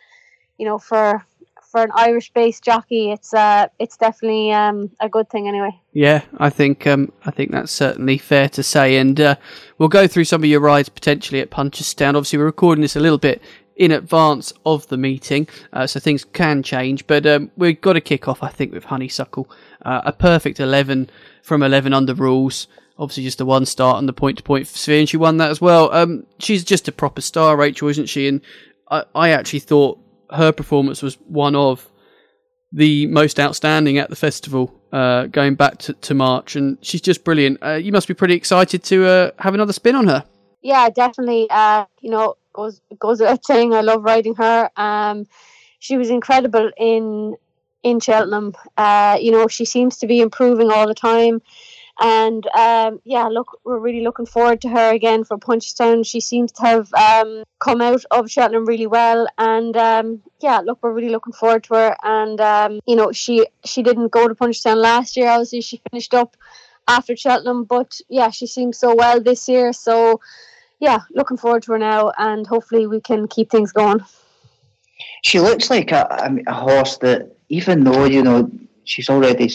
you 0.58 0.66
know, 0.66 0.78
for 0.78 1.24
for 1.70 1.82
an 1.82 1.90
Irish 1.94 2.32
based 2.32 2.62
jockey, 2.62 3.10
it's 3.10 3.34
uh, 3.34 3.66
it's 3.78 3.96
definitely 3.96 4.52
um, 4.52 4.90
a 5.00 5.08
good 5.08 5.28
thing 5.28 5.48
anyway. 5.48 5.78
Yeah, 5.92 6.22
I 6.38 6.48
think 6.48 6.86
um, 6.86 7.12
I 7.24 7.30
think 7.30 7.50
that's 7.50 7.72
certainly 7.72 8.18
fair 8.18 8.48
to 8.50 8.62
say, 8.62 8.96
and 8.96 9.20
uh, 9.20 9.36
we'll 9.78 9.88
go 9.88 10.06
through 10.06 10.24
some 10.24 10.42
of 10.42 10.48
your 10.48 10.60
rides 10.60 10.88
potentially 10.88 11.40
at 11.40 11.50
Punchestown. 11.50 12.14
Obviously, 12.14 12.38
we're 12.38 12.46
recording 12.46 12.82
this 12.82 12.96
a 12.96 13.00
little 13.00 13.18
bit 13.18 13.42
in 13.76 13.90
advance 13.90 14.54
of 14.64 14.86
the 14.88 14.96
meeting, 14.96 15.46
uh, 15.74 15.86
so 15.86 16.00
things 16.00 16.24
can 16.24 16.62
change. 16.62 17.06
But 17.06 17.26
um, 17.26 17.50
we've 17.56 17.80
got 17.80 17.92
to 17.92 18.00
kick 18.00 18.26
off, 18.26 18.42
I 18.42 18.48
think, 18.48 18.72
with 18.72 18.84
Honeysuckle, 18.84 19.50
uh, 19.82 20.02
a 20.04 20.12
perfect 20.12 20.60
eleven 20.60 21.10
from 21.42 21.62
eleven 21.62 21.92
under 21.92 22.14
rules. 22.14 22.68
Obviously, 22.98 23.24
just 23.24 23.38
the 23.38 23.44
one 23.44 23.66
start 23.66 23.96
on 23.96 24.06
the 24.06 24.14
point 24.14 24.38
to 24.38 24.42
point 24.42 24.66
sphere, 24.66 25.00
and 25.00 25.08
she 25.08 25.18
won 25.18 25.36
that 25.36 25.50
as 25.50 25.60
well. 25.60 25.92
Um, 25.92 26.24
she's 26.38 26.64
just 26.64 26.88
a 26.88 26.92
proper 26.92 27.20
star, 27.20 27.54
Rachael, 27.54 27.88
isn't 27.88 28.08
she? 28.08 28.28
And 28.28 28.40
I, 28.90 29.04
I 29.14 29.30
actually 29.30 29.58
thought 29.58 29.98
her 30.30 30.52
performance 30.52 31.02
was 31.02 31.14
one 31.26 31.54
of 31.54 31.90
the 32.72 33.06
most 33.06 33.38
outstanding 33.38 33.98
at 33.98 34.10
the 34.10 34.16
festival, 34.16 34.74
uh, 34.92 35.26
going 35.26 35.54
back 35.54 35.78
to, 35.78 35.92
to 35.94 36.14
March, 36.14 36.56
and 36.56 36.78
she's 36.82 37.00
just 37.00 37.24
brilliant. 37.24 37.58
Uh, 37.62 37.74
you 37.74 37.92
must 37.92 38.08
be 38.08 38.14
pretty 38.14 38.34
excited 38.34 38.82
to 38.84 39.06
uh, 39.06 39.30
have 39.38 39.54
another 39.54 39.72
spin 39.72 39.94
on 39.94 40.06
her. 40.06 40.24
Yeah, 40.62 40.90
definitely. 40.90 41.46
Uh, 41.48 41.86
you 42.00 42.10
know, 42.10 42.36
goes 42.52 42.80
goes 42.98 43.20
without 43.20 43.44
saying, 43.44 43.72
I 43.72 43.82
love 43.82 44.02
riding 44.02 44.34
her. 44.34 44.70
Um, 44.76 45.26
she 45.78 45.96
was 45.96 46.10
incredible 46.10 46.70
in 46.76 47.36
in 47.82 48.00
Cheltenham. 48.00 48.54
Uh, 48.76 49.16
you 49.20 49.30
know, 49.30 49.46
she 49.46 49.64
seems 49.64 49.96
to 49.98 50.06
be 50.06 50.20
improving 50.20 50.70
all 50.70 50.88
the 50.88 50.94
time. 50.94 51.40
And 51.98 52.46
um, 52.48 53.00
yeah, 53.04 53.26
look, 53.28 53.58
we're 53.64 53.78
really 53.78 54.02
looking 54.02 54.26
forward 54.26 54.60
to 54.62 54.68
her 54.68 54.92
again 54.92 55.24
for 55.24 55.38
Punchestown. 55.38 56.06
She 56.06 56.20
seems 56.20 56.52
to 56.52 56.62
have 56.62 56.92
um, 56.92 57.44
come 57.58 57.80
out 57.80 58.04
of 58.10 58.30
Cheltenham 58.30 58.66
really 58.66 58.86
well, 58.86 59.26
and 59.38 59.74
um, 59.76 60.22
yeah, 60.40 60.58
look, 60.58 60.78
we're 60.82 60.92
really 60.92 61.08
looking 61.08 61.32
forward 61.32 61.64
to 61.64 61.74
her. 61.74 61.96
And 62.02 62.40
um, 62.40 62.80
you 62.86 62.96
know, 62.96 63.12
she 63.12 63.46
she 63.64 63.82
didn't 63.82 64.08
go 64.08 64.28
to 64.28 64.34
Punchestown 64.34 64.76
last 64.76 65.16
year. 65.16 65.28
Obviously, 65.28 65.62
she 65.62 65.80
finished 65.90 66.12
up 66.12 66.36
after 66.86 67.16
Cheltenham, 67.16 67.64
but 67.64 67.98
yeah, 68.08 68.30
she 68.30 68.46
seems 68.46 68.78
so 68.78 68.94
well 68.94 69.20
this 69.20 69.48
year. 69.48 69.72
So 69.72 70.20
yeah, 70.80 71.00
looking 71.10 71.36
forward 71.36 71.62
to 71.64 71.72
her 71.72 71.78
now, 71.78 72.12
and 72.18 72.46
hopefully 72.46 72.86
we 72.86 73.00
can 73.00 73.26
keep 73.26 73.50
things 73.50 73.72
going. 73.72 74.04
She 75.22 75.40
looks 75.40 75.70
like 75.70 75.92
a, 75.92 76.36
a 76.46 76.52
horse 76.52 76.98
that, 76.98 77.36
even 77.48 77.84
though 77.84 78.04
you 78.04 78.22
know 78.22 78.50
she's 78.84 79.08
already 79.08 79.50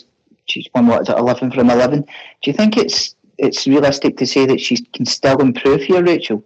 she's 0.51 0.67
won 0.75 0.87
what 0.87 1.01
is 1.01 1.09
it, 1.09 1.17
eleven 1.17 1.51
from 1.51 1.69
eleven. 1.69 2.01
Do 2.01 2.51
you 2.51 2.53
think 2.53 2.77
it's 2.77 3.15
it's 3.37 3.65
realistic 3.65 4.17
to 4.17 4.25
say 4.25 4.45
that 4.45 4.59
she 4.59 4.77
can 4.93 5.05
still 5.05 5.39
improve 5.41 5.81
here, 5.81 6.03
Rachael? 6.03 6.43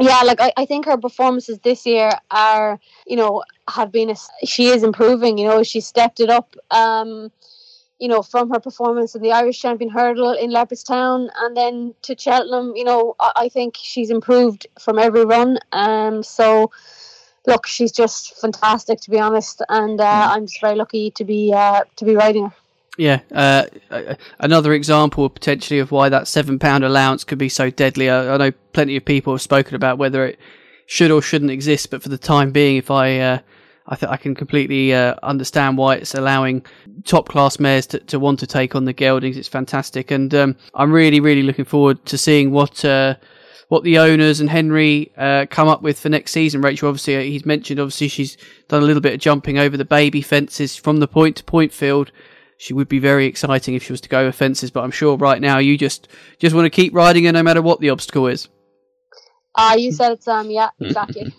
Yeah, 0.00 0.22
like 0.22 0.40
I, 0.40 0.52
I 0.56 0.64
think 0.64 0.86
her 0.86 0.96
performances 0.96 1.58
this 1.58 1.84
year 1.84 2.10
are, 2.30 2.80
you 3.06 3.16
know, 3.16 3.42
have 3.68 3.92
been 3.92 4.10
a, 4.10 4.16
she 4.46 4.68
is 4.68 4.82
improving. 4.82 5.36
You 5.38 5.48
know, 5.48 5.62
she 5.62 5.80
stepped 5.80 6.20
it 6.20 6.30
up. 6.30 6.54
Um, 6.70 7.30
you 7.98 8.08
know, 8.08 8.22
from 8.22 8.50
her 8.50 8.58
performance 8.58 9.14
in 9.14 9.22
the 9.22 9.30
Irish 9.30 9.60
Champion 9.60 9.88
Hurdle 9.88 10.32
in 10.32 10.50
Leopardstown 10.50 11.28
and 11.36 11.56
then 11.56 11.94
to 12.02 12.16
Cheltenham, 12.18 12.72
you 12.74 12.82
know, 12.82 13.14
I, 13.20 13.32
I 13.36 13.48
think 13.48 13.76
she's 13.80 14.10
improved 14.10 14.66
from 14.80 14.98
every 14.98 15.24
run. 15.24 15.58
Um, 15.70 16.24
so 16.24 16.72
look, 17.46 17.66
she's 17.66 17.92
just 17.92 18.40
fantastic 18.40 19.00
to 19.02 19.10
be 19.10 19.20
honest, 19.20 19.62
and 19.68 20.00
uh, 20.00 20.04
mm. 20.04 20.28
I'm 20.32 20.46
just 20.46 20.60
very 20.60 20.74
lucky 20.74 21.12
to 21.12 21.24
be 21.24 21.52
uh, 21.54 21.82
to 21.96 22.04
be 22.04 22.16
riding 22.16 22.48
her. 22.48 22.54
Yeah, 22.98 23.20
uh, 23.32 23.64
another 24.38 24.74
example 24.74 25.28
potentially 25.30 25.80
of 25.80 25.92
why 25.92 26.10
that 26.10 26.28
seven 26.28 26.58
pound 26.58 26.84
allowance 26.84 27.24
could 27.24 27.38
be 27.38 27.48
so 27.48 27.70
deadly. 27.70 28.10
I, 28.10 28.34
I, 28.34 28.36
know 28.36 28.52
plenty 28.74 28.96
of 28.96 29.04
people 29.04 29.32
have 29.32 29.40
spoken 29.40 29.74
about 29.74 29.96
whether 29.96 30.26
it 30.26 30.38
should 30.86 31.10
or 31.10 31.22
shouldn't 31.22 31.50
exist, 31.50 31.90
but 31.90 32.02
for 32.02 32.10
the 32.10 32.18
time 32.18 32.50
being, 32.50 32.76
if 32.76 32.90
I, 32.90 33.18
uh, 33.18 33.38
I 33.86 33.96
think 33.96 34.12
I 34.12 34.18
can 34.18 34.34
completely 34.34 34.92
uh, 34.92 35.14
understand 35.22 35.78
why 35.78 35.96
it's 35.96 36.14
allowing 36.14 36.66
top 37.04 37.28
class 37.30 37.58
mares 37.58 37.86
to, 37.88 37.98
to 38.00 38.18
want 38.18 38.38
to 38.40 38.46
take 38.46 38.74
on 38.74 38.84
the 38.84 38.92
geldings. 38.92 39.38
It's 39.38 39.48
fantastic, 39.48 40.10
and 40.10 40.34
um, 40.34 40.56
I'm 40.74 40.92
really, 40.92 41.18
really 41.18 41.42
looking 41.42 41.64
forward 41.64 42.04
to 42.06 42.18
seeing 42.18 42.50
what 42.50 42.84
uh, 42.84 43.14
what 43.68 43.84
the 43.84 43.98
owners 43.98 44.38
and 44.40 44.50
Henry 44.50 45.10
uh, 45.16 45.46
come 45.48 45.66
up 45.66 45.80
with 45.80 45.98
for 45.98 46.10
next 46.10 46.32
season. 46.32 46.60
Rachel, 46.60 46.90
obviously, 46.90 47.16
uh, 47.16 47.20
he's 47.20 47.46
mentioned 47.46 47.80
obviously 47.80 48.08
she's 48.08 48.36
done 48.68 48.82
a 48.82 48.86
little 48.86 49.00
bit 49.00 49.14
of 49.14 49.20
jumping 49.20 49.58
over 49.58 49.78
the 49.78 49.86
baby 49.86 50.20
fences 50.20 50.76
from 50.76 50.98
the 50.98 51.08
point 51.08 51.36
to 51.36 51.44
point 51.44 51.72
field 51.72 52.12
she 52.62 52.72
would 52.72 52.88
be 52.88 53.00
very 53.00 53.26
exciting 53.26 53.74
if 53.74 53.82
she 53.82 53.92
was 53.92 54.00
to 54.02 54.08
go 54.08 54.20
over 54.20 54.30
fences. 54.30 54.70
But 54.70 54.84
I'm 54.84 54.92
sure 54.92 55.16
right 55.16 55.40
now 55.40 55.58
you 55.58 55.76
just 55.76 56.06
just 56.38 56.54
want 56.54 56.64
to 56.64 56.70
keep 56.70 56.94
riding 56.94 57.24
her 57.24 57.32
no 57.32 57.42
matter 57.42 57.60
what 57.60 57.80
the 57.80 57.90
obstacle 57.90 58.28
is. 58.28 58.48
Ah, 59.56 59.72
uh, 59.72 59.74
you 59.74 59.90
said 59.90 60.12
it, 60.12 60.22
Sam. 60.22 60.48
Yeah, 60.48 60.70
exactly. 60.80 61.34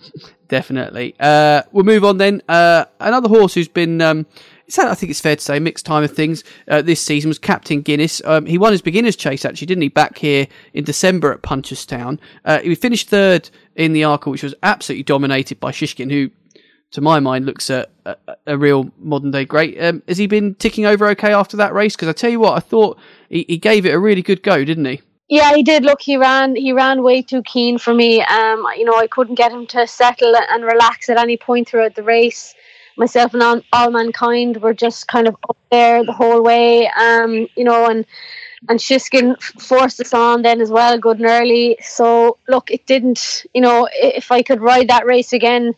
Definitely. 0.49 1.15
Uh, 1.17 1.63
we'll 1.71 1.85
move 1.85 2.03
on 2.03 2.17
then. 2.17 2.41
Uh, 2.49 2.85
another 2.99 3.29
horse 3.29 3.53
who's 3.53 3.69
been. 3.69 4.01
Um, 4.01 4.25
I 4.77 4.95
think 4.95 5.11
it's 5.11 5.21
fair 5.21 5.35
to 5.35 5.41
say, 5.41 5.59
mixed 5.59 5.85
time 5.85 6.03
of 6.03 6.11
things 6.11 6.43
uh, 6.67 6.81
this 6.81 6.99
season 6.99 7.29
was 7.29 7.37
Captain 7.37 7.81
Guinness. 7.81 8.21
Um, 8.25 8.45
he 8.45 8.57
won 8.57 8.71
his 8.71 8.81
beginner's 8.81 9.15
chase, 9.15 9.45
actually, 9.45 9.67
didn't 9.67 9.83
he, 9.83 9.89
back 9.89 10.17
here 10.17 10.47
in 10.73 10.83
December 10.83 11.31
at 11.31 11.43
Punchestown. 11.43 12.17
Uh, 12.43 12.59
he 12.59 12.73
finished 12.73 13.09
third 13.09 13.49
in 13.75 13.93
the 13.93 14.01
Arkle, 14.01 14.31
which 14.31 14.41
was 14.41 14.55
absolutely 14.63 15.03
dominated 15.03 15.59
by 15.59 15.71
Shishkin, 15.71 16.09
who 16.09 16.31
to 16.93 17.01
my 17.01 17.19
mind, 17.19 17.45
looks 17.45 17.69
a, 17.69 17.87
a, 18.05 18.15
a 18.47 18.57
real 18.57 18.89
modern 18.99 19.31
day 19.31 19.45
great. 19.45 19.81
Um, 19.81 20.01
has 20.07 20.17
he 20.17 20.27
been 20.27 20.55
ticking 20.55 20.85
over 20.85 21.07
okay 21.09 21.33
after 21.33 21.57
that 21.57 21.73
race? 21.73 21.95
Because 21.95 22.07
I 22.07 22.13
tell 22.13 22.29
you 22.29 22.39
what, 22.39 22.55
I 22.55 22.59
thought 22.59 22.99
he, 23.29 23.45
he 23.47 23.57
gave 23.57 23.85
it 23.85 23.93
a 23.93 23.99
really 23.99 24.21
good 24.21 24.43
go, 24.43 24.63
didn't 24.63 24.85
he? 24.85 25.01
Yeah, 25.27 25.55
he 25.55 25.63
did. 25.63 25.83
Look, 25.83 26.01
he 26.01 26.17
ran. 26.17 26.55
He 26.55 26.71
ran 26.71 27.01
way 27.01 27.23
too 27.23 27.41
keen 27.43 27.79
for 27.79 27.93
me. 27.93 28.21
Um, 28.21 28.65
you 28.77 28.85
know, 28.85 28.95
I 28.95 29.07
couldn't 29.07 29.35
get 29.35 29.51
him 29.51 29.65
to 29.67 29.87
settle 29.87 30.35
and 30.51 30.63
relax 30.63 31.09
at 31.09 31.17
any 31.17 31.37
point 31.37 31.67
throughout 31.67 31.95
the 31.95 32.03
race. 32.03 32.53
Myself 32.97 33.33
and 33.33 33.41
all, 33.41 33.61
Allmankind 33.73 34.61
were 34.61 34.75
just 34.75 35.07
kind 35.07 35.27
of 35.27 35.35
up 35.49 35.57
there 35.71 36.05
the 36.05 36.13
whole 36.13 36.43
way. 36.43 36.87
Um, 36.89 37.47
you 37.55 37.63
know, 37.63 37.89
and 37.89 38.05
and 38.69 38.79
Shishkin 38.79 39.41
forced 39.59 39.99
us 39.99 40.13
on 40.13 40.43
then 40.43 40.61
as 40.61 40.69
well, 40.69 40.99
good 40.99 41.17
and 41.17 41.25
early. 41.25 41.77
So 41.81 42.37
look, 42.47 42.69
it 42.69 42.85
didn't. 42.85 43.47
You 43.55 43.61
know, 43.61 43.89
if 43.93 44.31
I 44.31 44.43
could 44.43 44.61
ride 44.61 44.89
that 44.89 45.07
race 45.07 45.33
again, 45.33 45.73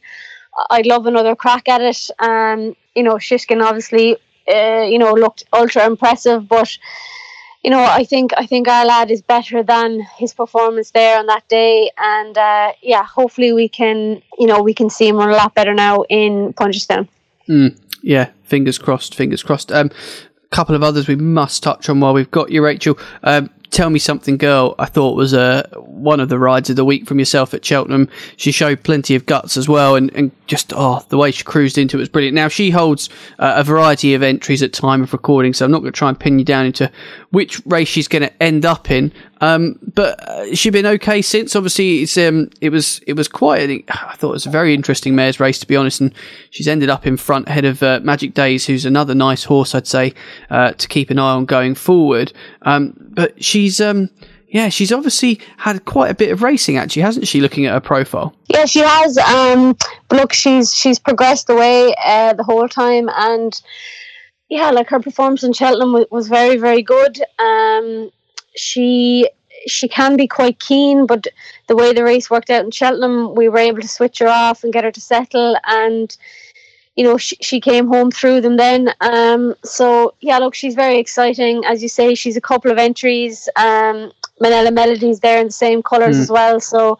I'd 0.70 0.86
love 0.86 1.06
another 1.06 1.36
crack 1.36 1.68
at 1.68 1.82
it. 1.82 2.10
Um, 2.20 2.76
you 2.96 3.04
know, 3.04 3.16
Shishkin 3.16 3.64
obviously, 3.64 4.18
uh, 4.48 4.84
you 4.84 4.98
know, 4.98 5.14
looked 5.14 5.44
ultra 5.54 5.86
impressive, 5.86 6.48
but 6.48 6.78
you 7.64 7.72
know, 7.72 7.84
I 7.84 8.04
think 8.04 8.32
I 8.38 8.46
think 8.46 8.68
our 8.68 8.86
lad 8.86 9.10
is 9.10 9.22
better 9.22 9.64
than 9.64 10.02
his 10.18 10.34
performance 10.34 10.92
there 10.92 11.18
on 11.18 11.26
that 11.26 11.48
day, 11.48 11.90
and 11.98 12.38
uh, 12.38 12.74
yeah, 12.82 13.04
hopefully 13.04 13.54
we 13.54 13.68
can, 13.68 14.22
you 14.38 14.46
know, 14.46 14.62
we 14.62 14.74
can 14.74 14.90
see 14.90 15.08
him 15.08 15.18
run 15.18 15.30
a 15.30 15.36
lot 15.36 15.56
better 15.56 15.74
now 15.74 16.04
in 16.04 16.54
Punchestown. 16.54 17.08
Mm, 17.50 17.76
yeah, 18.04 18.30
fingers 18.44 18.78
crossed, 18.78 19.16
fingers 19.16 19.42
crossed. 19.42 19.72
Um, 19.72 19.90
couple 20.52 20.76
of 20.76 20.84
others 20.84 21.08
we 21.08 21.18
must 21.18 21.64
touch 21.64 21.90
on 21.90 22.00
while 22.00 22.14
we've 22.14 22.32
got 22.32 22.50
you, 22.50 22.64
Rachael. 22.64 22.98
Um, 23.24 23.50
Telmesomethinggirl, 23.72 24.76
I 24.80 24.86
thought 24.86 25.16
was 25.16 25.34
uh, 25.34 25.68
one 25.76 26.20
of 26.20 26.30
the 26.30 26.40
rides 26.40 26.70
of 26.70 26.76
the 26.76 26.86
week 26.86 27.06
from 27.06 27.20
yourself 27.20 27.54
at 27.54 27.64
Cheltenham. 27.64 28.10
She 28.38 28.52
showed 28.52 28.84
plenty 28.84 29.16
of 29.16 29.26
guts 29.26 29.58
as 29.58 29.68
well, 29.68 29.96
and, 29.96 30.14
and 30.16 30.32
just, 30.48 30.74
oh, 30.76 31.04
the 31.10 31.18
way 31.18 31.32
she 31.32 31.44
cruised 31.44 31.78
into 31.78 31.98
it 31.98 32.00
was 32.00 32.10
brilliant. 32.10 32.36
Now, 32.36 32.48
she 32.48 32.70
holds 32.70 33.10
uh, 33.40 33.56
a 33.58 33.64
variety 33.64 34.14
of 34.14 34.24
entries 34.24 34.62
at 34.62 34.74
time 34.74 35.02
of 35.04 35.14
recording, 35.14 35.54
so 35.54 35.66
I'm 35.66 35.72
not 35.72 35.80
going 35.80 35.92
to 35.92 35.98
try 35.98 36.10
and 36.10 36.20
pin 36.20 36.40
you 36.40 36.46
down 36.46 36.66
into 36.66 36.92
which 37.32 37.62
race 37.66 37.88
she's 37.88 38.08
going 38.08 38.22
to 38.24 38.44
end 38.44 38.66
up 38.66 38.92
in. 38.92 39.12
Um, 39.42 39.78
but 39.94 40.20
uh, 40.28 40.56
she's 40.56 40.72
been 40.72 40.86
okay 40.86 41.22
since. 41.22 41.56
Obviously, 41.56 42.04
it's 42.04 42.18
um, 42.18 42.50
it 42.62 42.70
was 42.70 43.00
it 43.06 43.14
was 43.14 43.28
quite. 43.28 43.86
I 43.90 44.16
thought 44.16 44.30
it 44.30 44.34
was 44.34 44.46
a 44.46 44.50
very 44.50 44.74
interesting 44.74 45.16
mare's 45.16 45.40
race 45.40 45.60
to 45.60 45.68
be 45.68 45.76
honest, 45.76 46.00
and 46.02 46.14
she's 46.52 46.68
ended 46.68 46.90
up 46.90 47.06
in 47.06 47.18
front 47.18 47.48
ahead 47.48 47.66
of 47.66 47.84
uh, 47.84 48.00
Magic 48.02 48.34
Daze, 48.34 48.66
who's 48.66 48.86
another 48.86 49.14
nice 49.14 49.44
horse, 49.44 49.76
I'd 49.76 49.88
say, 49.88 50.14
uh, 50.50 50.72
to 50.72 50.88
keep 50.88 51.10
an 51.10 51.20
eye 51.20 51.34
on 51.34 51.46
going 51.46 51.76
forward. 51.76 52.32
Um, 52.62 52.94
but 52.98 53.42
she's 53.56 53.80
um, 53.80 54.10
yeah, 54.50 54.68
she's 54.68 54.92
obviously 54.92 55.40
had 55.56 55.86
quite 55.86 56.12
a 56.12 56.14
bit 56.14 56.30
of 56.30 56.44
racing 56.44 56.76
actually, 56.76 57.04
hasn't 57.04 57.26
she? 57.26 57.40
Looking 57.40 57.66
at 57.66 57.74
her 57.74 57.80
profile. 57.80 58.36
Yeah, 58.48 58.66
she 58.66 58.80
has. 58.80 59.18
Um, 59.18 59.78
look, 60.12 60.34
she's 60.34 60.74
she's 60.74 61.00
progressed 61.00 61.50
away 61.50 61.96
uh, 62.04 62.34
the 62.34 62.44
whole 62.44 62.68
time, 62.68 63.10
and 63.16 63.54
yeah, 64.50 64.72
like 64.72 64.90
her 64.90 65.00
performance 65.00 65.44
in 65.44 65.54
Cheltenham 65.54 65.94
was, 65.94 66.06
was 66.12 66.28
very 66.28 66.58
very 66.58 66.82
good. 66.82 67.18
Um, 67.40 68.10
she 68.58 69.30
she 69.68 69.88
can 69.88 70.18
be 70.18 70.28
quite 70.28 70.60
keen, 70.60 71.06
but 71.06 71.28
the 71.68 71.78
way 71.78 71.94
the 71.94 72.04
race 72.04 72.30
worked 72.30 72.50
out 72.50 72.66
in 72.66 72.72
Cheltenham, 72.72 73.36
we 73.36 73.48
were 73.48 73.58
able 73.58 73.82
to 73.82 73.88
switch 73.88 74.20
her 74.20 74.28
off 74.28 74.66
and 74.66 74.74
get 74.74 74.84
her 74.84 74.92
to 74.92 75.02
settle, 75.02 75.56
and 75.66 76.18
you 76.96 77.04
know 77.04 77.18
she, 77.18 77.36
she 77.42 77.60
came 77.60 77.88
home 77.88 78.12
through 78.12 78.42
them 78.42 78.58
then. 78.58 78.94
Um, 79.02 79.56
so 79.64 80.14
yeah, 80.22 80.38
look, 80.38 80.56
she's 80.56 80.76
very 80.76 80.98
exciting, 80.98 81.64
as 81.66 81.84
you 81.84 81.90
say. 81.90 82.16
She's 82.16 82.38
a 82.38 82.42
couple 82.42 82.72
of 82.72 82.78
entries. 82.78 83.50
Um, 83.56 84.12
Minella 84.42 84.74
Melodies 84.74 85.22
there 85.22 85.40
in 85.40 85.48
the 85.48 85.54
same 85.54 85.82
colours 85.82 86.18
mm. 86.18 86.22
as 86.22 86.32
well, 86.32 86.60
so 86.60 86.98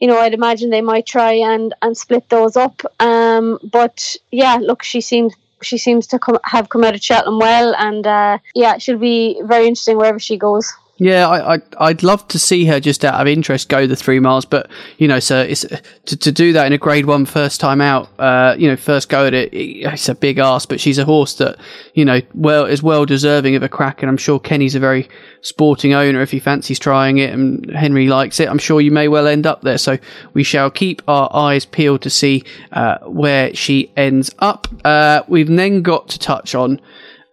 you 0.00 0.08
know 0.08 0.18
I'd 0.18 0.34
imagine 0.34 0.70
they 0.70 0.80
might 0.80 1.06
try 1.06 1.32
and 1.32 1.74
and 1.82 1.96
split 1.96 2.28
those 2.28 2.56
up. 2.56 2.82
Um, 3.00 3.58
but 3.72 4.16
yeah, 4.30 4.56
look, 4.60 4.82
she 4.82 5.00
seems 5.00 5.34
she 5.62 5.78
seems 5.78 6.06
to 6.08 6.18
come, 6.18 6.38
have 6.44 6.68
come 6.68 6.84
out 6.84 6.94
of 6.94 7.02
Cheltenham 7.02 7.38
well, 7.38 7.74
and 7.76 8.06
uh, 8.06 8.38
yeah, 8.54 8.78
she'll 8.78 8.98
be 8.98 9.40
very 9.44 9.66
interesting 9.66 9.96
wherever 9.96 10.18
she 10.18 10.36
goes. 10.36 10.72
Yeah, 10.96 11.26
I, 11.26 11.56
I 11.56 11.62
I'd 11.78 12.04
love 12.04 12.28
to 12.28 12.38
see 12.38 12.66
her 12.66 12.78
just 12.78 13.04
out 13.04 13.20
of 13.20 13.26
interest 13.26 13.68
go 13.68 13.84
the 13.84 13.96
three 13.96 14.20
miles, 14.20 14.44
but 14.44 14.70
you 14.98 15.08
know, 15.08 15.18
so 15.18 15.40
it's 15.40 15.62
to, 16.06 16.16
to 16.16 16.30
do 16.30 16.52
that 16.52 16.66
in 16.68 16.72
a 16.72 16.78
Grade 16.78 17.06
One 17.06 17.26
first 17.26 17.60
time 17.60 17.80
out, 17.80 18.08
uh, 18.20 18.54
you 18.56 18.68
know, 18.68 18.76
first 18.76 19.08
go 19.08 19.26
at 19.26 19.34
it, 19.34 19.52
it's 19.52 20.08
a 20.08 20.14
big 20.14 20.38
ask. 20.38 20.68
But 20.68 20.80
she's 20.80 20.98
a 20.98 21.04
horse 21.04 21.34
that 21.34 21.58
you 21.94 22.04
know 22.04 22.20
well 22.34 22.64
is 22.64 22.80
well 22.80 23.06
deserving 23.06 23.56
of 23.56 23.64
a 23.64 23.68
crack, 23.68 24.02
and 24.02 24.08
I'm 24.08 24.16
sure 24.16 24.38
Kenny's 24.38 24.76
a 24.76 24.80
very 24.80 25.08
sporting 25.40 25.94
owner. 25.94 26.22
If 26.22 26.30
he 26.30 26.38
fancies 26.38 26.78
trying 26.78 27.18
it 27.18 27.32
and 27.32 27.68
Henry 27.72 28.06
likes 28.06 28.38
it, 28.38 28.48
I'm 28.48 28.58
sure 28.58 28.80
you 28.80 28.92
may 28.92 29.08
well 29.08 29.26
end 29.26 29.48
up 29.48 29.62
there. 29.62 29.78
So 29.78 29.98
we 30.32 30.44
shall 30.44 30.70
keep 30.70 31.02
our 31.08 31.28
eyes 31.34 31.66
peeled 31.66 32.02
to 32.02 32.10
see 32.10 32.44
uh, 32.70 32.98
where 32.98 33.52
she 33.52 33.90
ends 33.96 34.30
up. 34.38 34.68
Uh, 34.84 35.24
we've 35.26 35.48
then 35.48 35.82
got 35.82 36.08
to 36.10 36.20
touch 36.20 36.54
on. 36.54 36.80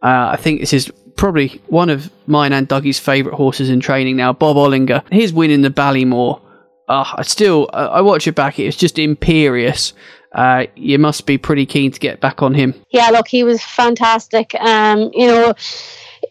Uh, 0.02 0.34
I 0.34 0.36
think 0.38 0.62
this 0.62 0.74
is 0.74 0.92
probably 1.22 1.62
one 1.68 1.92
of 1.92 2.10
mine 2.26 2.52
and 2.52 2.68
Dougie's 2.68 2.98
favourite 2.98 3.36
horses 3.36 3.70
in 3.70 3.80
training 3.80 4.16
now, 4.16 4.34
Bob 4.34 4.56
Olinger. 4.56 5.04
His 5.14 5.32
win 5.32 5.52
in 5.52 5.62
the 5.62 5.70
Ballymore. 5.70 6.42
Uh, 6.90 7.14
I 7.16 7.22
still, 7.22 7.70
uh, 7.74 7.90
I 7.92 8.02
watch 8.02 8.26
it 8.26 8.34
back. 8.34 8.58
It's 8.58 8.76
just 8.76 8.98
imperious. 8.98 9.94
Uh, 10.32 10.66
you 10.76 10.98
must 10.98 11.28
be 11.28 11.38
pretty 11.38 11.68
keen 11.68 11.92
to 11.92 12.00
get 12.00 12.22
back 12.22 12.42
on 12.42 12.56
him. 12.56 12.74
Yeah, 12.90 13.12
look, 13.12 13.28
he 13.28 13.44
was 13.44 13.64
fantastic. 13.64 14.56
Um, 14.56 15.12
you 15.14 15.28
know, 15.28 15.54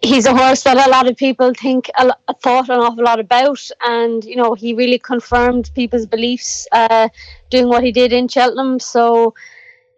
he's 0.03 0.27
a 0.27 0.37
horse 0.37 0.65
that 0.65 0.85
a 0.85 0.91
lot 0.91 1.09
of 1.09 1.17
people 1.17 1.55
think 1.55 1.89
a, 1.97 2.13
a 2.27 2.35
thought 2.35 2.69
an 2.69 2.81
awful 2.81 3.05
lot 3.05 3.21
about, 3.21 3.71
and 3.87 4.25
you 4.25 4.35
know, 4.35 4.55
he 4.55 4.75
really 4.75 4.99
confirmed 4.99 5.71
people's 5.77 6.07
beliefs 6.07 6.67
uh, 6.73 7.09
doing 7.49 7.69
what 7.69 7.85
he 7.85 7.93
did 7.93 8.13
in 8.13 8.27
Cheltenham. 8.27 8.81
So, 8.81 9.35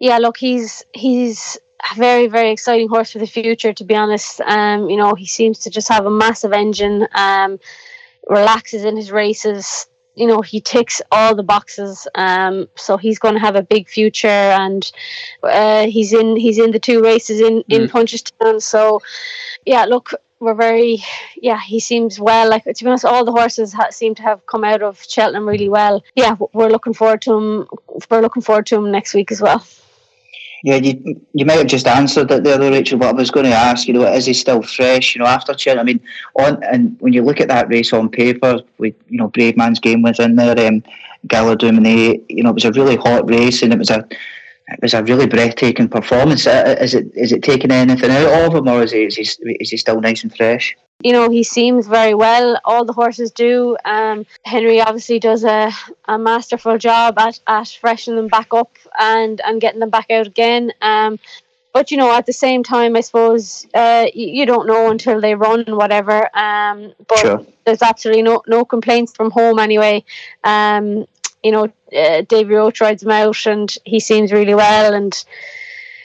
yeah, 0.01 0.19
look, 0.19 0.37
he's 0.37 0.85
he's 0.93 1.57
very 1.97 2.27
very 2.27 2.51
exciting 2.51 2.89
horse 2.89 3.11
for 3.13 3.19
the 3.19 3.27
future. 3.27 3.73
To 3.73 3.85
be 3.85 3.95
honest, 3.95 4.41
um, 4.43 4.89
you 4.89 4.97
know 4.97 5.15
he 5.15 5.27
seems 5.27 5.59
to 5.61 5.71
just 5.71 5.89
have 5.89 6.07
a 6.07 6.11
massive 6.11 6.53
engine. 6.53 7.07
Um, 7.15 7.59
relaxes 8.29 8.85
in 8.85 8.97
his 8.97 9.11
races. 9.11 9.87
You 10.15 10.27
know 10.27 10.43
he 10.43 10.61
ticks 10.61 11.01
all 11.11 11.35
the 11.35 11.43
boxes. 11.43 12.07
Um, 12.15 12.69
so 12.77 12.97
he's 12.97 13.19
going 13.19 13.35
to 13.35 13.41
have 13.41 13.57
a 13.57 13.63
big 13.63 13.89
future, 13.89 14.29
and 14.29 14.91
uh, 15.43 15.87
he's 15.87 16.13
in 16.13 16.37
he's 16.37 16.59
in 16.59 16.71
the 16.71 16.79
two 16.79 17.03
races 17.03 17.41
in 17.41 17.65
in 17.69 17.83
mm. 17.83 17.91
Punchestown. 17.91 18.63
So 18.63 19.01
yeah, 19.65 19.85
look. 19.85 20.13
We're 20.43 20.55
very, 20.55 20.99
yeah. 21.37 21.61
He 21.61 21.79
seems 21.79 22.19
well. 22.19 22.51
Like 22.51 22.65
to 22.65 22.75
be 22.85 22.89
honest, 22.89 23.05
all 23.05 23.25
the 23.25 23.31
horses 23.31 23.73
ha- 23.73 23.91
seem 23.91 24.17
to 24.17 24.23
have 24.23 24.45
come 24.47 24.65
out 24.65 24.83
of 24.83 25.01
Cheltenham 25.09 25.49
really 25.49 25.69
well. 25.69 26.03
Yeah, 26.17 26.35
we're 26.53 26.69
looking 26.69 26.95
forward 26.95 27.23
to 27.23 27.35
him. 27.35 27.69
We're 28.11 28.23
looking 28.23 28.43
forward 28.43 28.67
to 28.67 28.75
him 28.75 28.91
next 28.91 29.15
week 29.15 29.31
as 29.31 29.41
well. 29.41 29.65
Yeah, 30.63 30.77
you 30.77 31.21
you 31.33 31.45
might 31.45 31.59
have 31.59 31.67
just 31.67 31.87
answered 31.87 32.31
it 32.31 32.45
there, 32.45 32.59
Rachael. 32.59 32.99
But 32.99 33.09
I 33.09 33.13
was 33.13 33.31
going 33.31 33.47
to 33.47 33.53
ask, 33.53 33.89
you 33.89 33.95
know, 33.95 34.03
is 34.07 34.27
he 34.27 34.33
still 34.35 34.63
fresh? 34.63 35.15
You 35.15 35.21
know, 35.21 35.27
after 35.27 35.55
Chin, 35.55 35.79
I 35.79 35.83
mean, 35.83 36.01
on 36.39 36.63
and 36.63 36.97
when 37.01 37.13
you 37.13 37.23
look 37.23 37.41
at 37.41 37.49
that 37.49 37.69
race 37.69 37.93
on 37.93 38.09
paper, 38.09 38.59
with 38.79 38.95
you 39.09 39.19
know, 39.19 39.29
Bravemansgame 39.31 40.03
was 40.03 40.21
in 40.21 40.37
there, 40.37 40.59
um, 40.69 40.83
Gaillard 41.27 41.59
Du 41.59 41.71
Mesnil, 41.71 42.23
you 42.29 42.43
know, 42.45 42.51
it 42.51 42.55
was 42.55 42.65
a 42.65 42.73
really 42.73 42.97
hot 42.97 43.29
race, 43.29 43.63
and 43.63 43.73
it 43.73 43.79
was 43.79 43.91
a 43.91 44.07
it 44.69 44.81
was 44.83 44.95
a 44.95 45.03
really 45.03 45.27
breathtaking 45.27 45.89
performance. 45.89 46.47
Uh, 46.47 46.77
is 46.81 46.95
it 46.95 47.11
is 47.15 47.33
it 47.33 47.43
taking 47.43 47.71
anything 47.71 48.11
out 48.11 48.47
of 48.47 48.55
him, 48.55 48.69
or 48.69 48.83
is 48.83 48.93
he 48.93 49.05
is 49.05 49.17
he, 49.17 49.23
is 49.61 49.71
he 49.71 49.77
still 49.77 50.01
nice 50.01 50.23
and 50.23 50.35
fresh? 50.35 50.77
you 51.03 51.13
know, 51.13 51.29
he 51.29 51.43
seems 51.43 51.87
very 51.87 52.15
well. 52.15 52.61
All 52.65 52.85
the 52.85 52.93
horses 52.93 53.31
do. 53.31 53.77
Um, 53.85 54.25
Henry 54.45 54.81
obviously 54.81 55.19
does 55.19 55.45
a, 55.45 55.73
a 56.07 56.19
masterful 56.19 56.79
job 56.79 57.19
at, 57.19 57.41
at 57.47 57.69
freshening 57.69 58.17
them 58.17 58.29
back 58.29 58.55
up 58.55 58.77
and, 58.99 59.41
and 59.45 59.61
getting 59.61 59.81
them 59.81 59.91
back 59.91 60.11
out 60.11 60.27
again. 60.27 60.73
Um, 60.81 61.19
but 61.73 61.91
you 61.91 61.97
know, 61.97 62.15
at 62.15 62.27
the 62.27 62.33
same 62.33 62.63
time, 62.63 62.97
I 62.97 63.01
suppose 63.01 63.67
uh, 63.75 64.07
you, 64.15 64.29
you, 64.29 64.47
don't 64.47 64.67
know 64.67 64.91
until 64.91 65.21
they 65.21 65.35
run 65.35 65.65
and 65.67 65.77
whatever. 65.77 66.29
Um, 66.37 66.93
but 67.09 67.19
sure. 67.19 67.47
there's 67.65 67.83
absolutely 67.83 68.23
no 68.23 68.43
no 68.47 68.65
complaints 68.65 69.15
from 69.17 69.31
home 69.31 69.59
anyway. 69.59 70.05
Um, 70.45 71.07
you 71.43 71.51
know, 71.53 71.73
uh, 71.97 72.23
Davy 72.23 72.55
Roche 72.55 72.81
rides 72.81 73.03
him 73.03 73.11
out, 73.11 73.47
and 73.47 73.75
he 73.85 74.01
seems 74.01 74.33
really 74.33 74.55
well. 74.55 74.95
And 74.95 75.25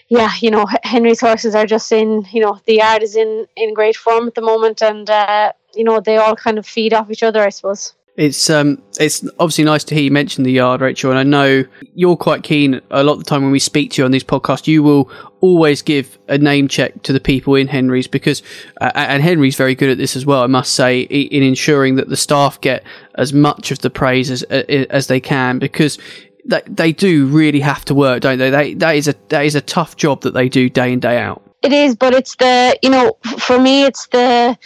yeah, 0.10 0.32
you 0.42 0.52
know, 0.52 0.66
Henry's 0.84 1.22
horses 1.22 1.56
are 1.56 1.66
just 1.66 1.92
in, 1.92 2.26
you 2.32 2.42
know, 2.42 2.60
the 2.66 2.76
yard 2.76 3.04
is 3.04 3.16
in 3.16 3.48
in 3.56 3.74
great 3.74 3.96
form 3.96 4.28
at 4.28 4.36
the 4.36 4.42
moment, 4.42 4.82
and 4.82 5.10
uh, 5.10 5.54
you 5.76 5.84
know 5.84 6.00
they 6.00 6.18
all 6.18 6.36
kind 6.36 6.58
of 6.58 6.66
feed 6.66 6.94
off 6.94 7.12
each 7.12 7.24
other, 7.24 7.42
I 7.44 7.50
suppose. 7.50 7.94
It's 8.18 8.50
um, 8.50 8.82
it's 9.00 9.24
obviously 9.38 9.64
nice 9.64 9.84
to 9.86 9.94
hear 9.94 10.06
you 10.06 10.12
mention 10.12 10.44
the 10.44 10.52
yard, 10.52 10.82
Rachael, 10.82 11.12
and 11.12 11.20
I 11.20 11.24
know 11.24 11.64
you're 11.94 12.18
quite 12.18 12.42
keen. 12.42 12.82
A 12.90 13.04
lot 13.04 13.14
of 13.14 13.20
the 13.20 13.26
time 13.26 13.44
when 13.44 13.52
we 13.52 13.60
speak 13.60 13.92
to 13.92 14.02
you 14.02 14.06
on 14.06 14.12
these 14.12 14.24
podcasts, 14.24 14.66
you 14.66 14.82
will 14.82 15.12
always 15.42 15.84
give 15.84 16.18
a 16.28 16.36
name 16.36 16.68
check 16.68 17.04
to 17.04 17.14
the 17.14 17.20
people 17.20 17.54
in 17.54 17.68
Henry's 17.68 18.08
because, 18.08 18.42
uh, 18.82 18.92
and 18.96 19.22
Henry's 19.22 19.56
very 19.56 19.76
good 19.76 19.92
at 19.92 20.00
this 20.00 20.16
as 20.16 20.26
well. 20.26 20.42
I 20.42 20.48
must 20.48 20.74
say, 20.74 21.02
in 21.02 21.44
ensuring 21.44 21.96
that 21.98 22.10
the 22.10 22.18
staff 22.18 22.60
get 22.60 22.84
as 23.16 23.34
much 23.34 23.70
of 23.70 23.80
the 23.80 23.92
praise 23.92 24.32
as 24.32 24.42
as 24.42 25.06
they 25.06 25.20
can 25.20 25.60
because 25.60 26.00
they, 26.44 26.62
they 26.66 26.92
do 26.92 27.28
really 27.28 27.60
have 27.60 27.86
to 27.86 27.94
work, 27.94 28.22
don't 28.22 28.40
they? 28.40 28.50
They 28.50 28.74
that 28.76 28.96
is 28.96 29.08
a 29.08 29.14
that 29.30 29.46
is 29.46 29.54
a 29.54 29.62
tough 29.62 29.96
job 29.96 30.22
that 30.22 30.34
they 30.34 30.50
do 30.50 30.72
day 30.72 30.92
in 30.92 31.00
day 31.00 31.20
out. 31.20 31.44
It 31.62 31.72
is, 31.72 31.96
but 31.96 32.16
it's 32.16 32.36
the 32.38 32.80
you 32.82 32.90
know 32.90 33.16
for 33.38 33.60
me 33.60 33.84
it's 33.84 34.08
the 34.08 34.58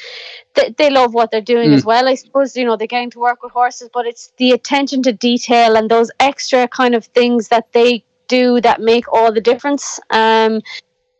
they, 0.53 0.69
they 0.77 0.89
love 0.89 1.13
what 1.13 1.31
they're 1.31 1.41
doing 1.41 1.71
mm. 1.71 1.75
as 1.75 1.85
well. 1.85 2.07
I 2.07 2.15
suppose 2.15 2.55
you 2.55 2.65
know 2.65 2.75
they're 2.75 2.87
getting 2.87 3.11
to 3.11 3.19
work 3.19 3.43
with 3.43 3.51
horses, 3.51 3.89
but 3.93 4.05
it's 4.05 4.31
the 4.37 4.51
attention 4.51 5.03
to 5.03 5.11
detail 5.11 5.75
and 5.75 5.89
those 5.89 6.11
extra 6.19 6.67
kind 6.67 6.95
of 6.95 7.05
things 7.05 7.49
that 7.49 7.71
they 7.73 8.03
do 8.27 8.61
that 8.61 8.81
make 8.81 9.11
all 9.11 9.31
the 9.31 9.41
difference. 9.41 9.99
Um, 10.09 10.61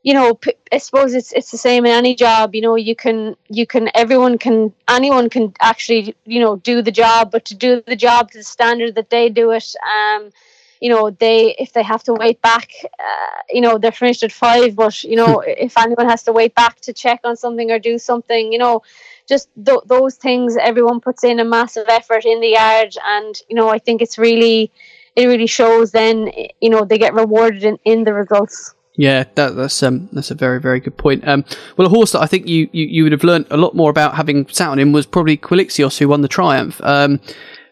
you 0.04 0.14
know, 0.14 0.40
I 0.72 0.80
suppose 0.80 1.14
it's 1.14 1.32
it's 1.32 1.52
the 1.52 1.58
same 1.58 1.86
in 1.86 1.92
any 1.92 2.16
job. 2.16 2.56
You 2.56 2.62
know, 2.62 2.76
you 2.76 2.96
can 2.96 3.36
you 3.50 3.68
can 3.68 3.90
everyone 3.94 4.38
can 4.38 4.74
anyone 4.90 5.30
can 5.30 5.54
actually 5.60 6.16
you 6.26 6.40
know 6.40 6.56
do 6.56 6.82
the 6.82 6.92
job, 6.92 7.32
but 7.32 7.46
to 7.46 7.56
do 7.56 7.84
the 7.86 7.96
job 7.96 8.32
to 8.32 8.40
the 8.40 8.44
standard 8.44 8.96
that 8.96 9.12
they 9.12 9.30
do 9.30 9.52
it, 9.52 9.76
um, 9.98 10.32
you 10.82 10.90
know 10.90 11.12
they 11.12 11.56
if 11.58 11.72
they 11.72 11.84
have 11.84 12.04
to 12.04 12.14
wait 12.14 12.42
back 12.42 12.72
uh, 12.84 13.42
you 13.50 13.62
know 13.62 13.78
they're 13.78 13.92
finished 13.92 14.24
at 14.24 14.32
five 14.32 14.76
but 14.76 15.04
you 15.04 15.16
know 15.16 15.42
if 15.46 15.78
anyone 15.78 16.10
has 16.10 16.24
to 16.24 16.34
wait 16.34 16.54
back 16.56 16.82
to 16.82 16.92
check 16.92 17.22
on 17.24 17.38
something 17.38 17.72
or 17.72 17.80
do 17.80 17.98
something 17.98 18.52
you 18.52 18.58
know 18.58 18.82
just 19.30 19.48
th- 19.64 19.86
those 19.86 20.16
things 20.16 20.58
everyone 20.58 21.00
puts 21.00 21.24
in 21.24 21.40
a 21.40 21.46
massive 21.46 21.88
effort 21.88 22.26
in 22.26 22.42
the 22.42 22.50
yard 22.50 22.94
and 23.06 23.42
you 23.48 23.56
know 23.56 23.70
i 23.70 23.78
think 23.78 24.02
it's 24.02 24.18
really 24.18 24.72
it 25.16 25.28
really 25.28 25.48
shows 25.48 25.92
then 25.92 26.30
you 26.60 26.70
know 26.70 26.84
they 26.84 26.98
get 26.98 27.14
rewarded 27.14 27.64
in, 27.64 27.78
in 27.86 28.04
the 28.04 28.14
results 28.14 28.74
yeah, 28.98 29.24
that, 29.36 29.56
that's 29.56 29.82
um, 29.84 30.10
that's 30.12 30.32
a 30.32 30.36
very 30.36 30.60
very 30.60 30.82
good 30.82 30.98
point. 30.98 31.26
Um, 31.26 31.46
well, 31.78 31.88
a 31.88 31.90
horse 31.90 32.12
that 32.12 32.20
I 32.20 32.28
think 32.28 32.48
you, 32.48 32.70
you, 32.74 32.86
you 32.86 33.04
would 33.04 33.14
have 33.14 33.24
learned 33.24 33.48
a 33.50 33.56
lot 33.56 33.74
more 33.74 33.90
about 33.90 34.16
having 34.16 34.46
sat 34.50 34.68
on 34.68 34.78
him 34.78 34.92
was 34.92 35.06
probably 35.06 35.38
Quilixios, 35.38 35.98
who 35.98 36.10
won 36.10 36.22
the 36.22 36.28
Triumph. 36.28 36.80
Um, 36.84 37.22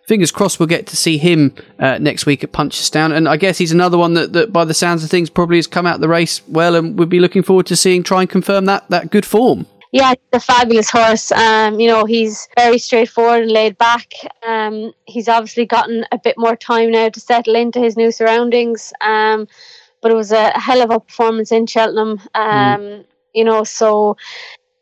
fingers 0.10 0.32
crossed 0.32 0.60
we'll 0.60 0.68
get 0.68 0.88
to 0.88 0.98
see 0.98 1.20
him 1.20 1.54
uh, 1.78 2.00
next 2.00 2.26
week 2.26 2.44
at 2.44 2.52
Punchestown. 2.52 3.16
And 3.16 3.30
I 3.30 3.38
guess 3.38 3.60
he's 3.60 3.72
another 3.72 3.98
one 3.98 4.16
that, 4.16 4.34
that, 4.34 4.52
by 4.52 4.66
the 4.66 4.74
sounds 4.74 5.04
of 5.04 5.10
things, 5.12 5.30
probably 5.30 5.58
has 5.58 5.68
come 5.68 5.86
out 5.86 6.02
the 6.02 6.10
race 6.10 6.42
well, 6.48 6.76
and 6.76 6.98
we'd 6.98 7.10
be 7.10 7.20
looking 7.20 7.44
forward 7.44 7.68
to 7.68 7.76
seeing 7.76 8.02
try 8.02 8.22
and 8.22 8.30
confirm 8.30 8.66
that 8.66 8.90
that 8.90 9.12
good 9.12 9.26
form. 9.26 9.68
yeah, 9.92 10.14
the 10.32 10.40
fabulous 10.40 10.90
horse. 10.90 11.32
Um, 11.32 11.80
you 11.80 11.88
know, 11.88 12.06
he's 12.06 12.48
very 12.58 12.80
straightforward 12.80 13.44
and 13.44 13.52
laid 13.52 13.78
back. 13.78 14.14
Um, 14.46 14.94
he's 15.06 15.28
obviously 15.28 15.66
gotten 15.66 16.06
a 16.12 16.18
bit 16.18 16.38
more 16.38 16.56
time 16.56 16.92
now 16.92 17.10
to 17.10 17.20
settle 17.20 17.56
into 17.56 17.80
his 17.80 17.96
new 17.96 18.12
surroundings. 18.12 18.92
Um, 19.02 19.48
but 20.02 20.12
it 20.12 20.16
was 20.16 20.32
a 20.32 20.52
hell 20.58 20.82
of 20.82 20.92
a 20.92 21.00
performance 21.00 21.52
in 21.52 21.66
Cheltenham. 21.66 22.20
Um, 22.34 22.82
mm. 22.82 23.06
You 23.34 23.44
know, 23.44 23.64
so 23.64 24.18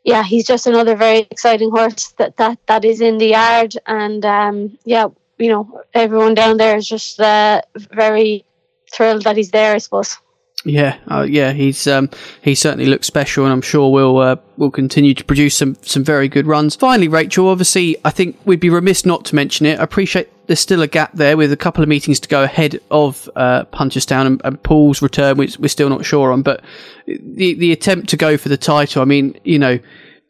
yeah, 0.04 0.22
he's 0.22 0.46
just 0.46 0.66
another 0.66 0.96
very 0.96 1.20
exciting 1.30 1.70
horse 1.70 2.12
that 2.18 2.36
that 2.36 2.58
that 2.66 2.84
is 2.84 3.00
in 3.00 3.18
the 3.18 3.28
yard, 3.28 3.74
and 3.86 4.24
um, 4.24 4.78
yeah, 4.84 5.08
you 5.38 5.48
know, 5.48 5.82
everyone 5.94 6.34
down 6.34 6.56
there 6.56 6.76
is 6.76 6.88
just 6.88 7.20
uh, 7.20 7.62
very 7.74 8.44
thrilled 8.92 9.22
that 9.24 9.36
he's 9.36 9.50
there. 9.50 9.74
I 9.74 9.78
suppose. 9.78 10.16
Yeah, 10.64 10.98
uh, 11.08 11.22
yeah, 11.28 11.52
he's 11.52 11.86
um, 11.86 12.10
he 12.42 12.54
certainly 12.54 12.86
looks 12.86 13.06
special, 13.06 13.44
and 13.44 13.52
I'm 13.52 13.62
sure 13.62 13.92
we'll 13.92 14.18
uh, 14.18 14.36
will 14.56 14.70
continue 14.70 15.14
to 15.14 15.24
produce 15.24 15.56
some 15.56 15.76
some 15.82 16.04
very 16.04 16.28
good 16.28 16.46
runs. 16.46 16.74
Finally, 16.74 17.08
Rachael, 17.08 17.48
obviously, 17.48 17.96
I 18.04 18.10
think 18.10 18.36
we'd 18.44 18.60
be 18.60 18.70
remiss 18.70 19.06
not 19.06 19.24
to 19.26 19.34
mention 19.34 19.66
it. 19.66 19.78
I 19.78 19.82
appreciate 19.84 20.28
there's 20.48 20.60
still 20.60 20.82
a 20.82 20.88
gap 20.88 21.12
there 21.12 21.36
with 21.36 21.52
a 21.52 21.56
couple 21.56 21.82
of 21.82 21.88
meetings 21.88 22.18
to 22.20 22.28
go 22.28 22.42
ahead 22.42 22.80
of 22.90 23.30
uh, 23.36 23.64
Punchestown 23.66 24.26
and, 24.26 24.40
and 24.44 24.60
Paul's 24.62 25.00
return, 25.00 25.36
which 25.36 25.58
we're 25.58 25.68
still 25.68 25.90
not 25.90 26.04
sure 26.04 26.32
on. 26.32 26.42
But 26.42 26.64
the 27.06 27.54
the 27.54 27.70
attempt 27.70 28.08
to 28.10 28.16
go 28.16 28.36
for 28.36 28.48
the 28.48 28.56
title, 28.56 29.02
I 29.02 29.04
mean, 29.04 29.38
you 29.44 29.58
know, 29.58 29.78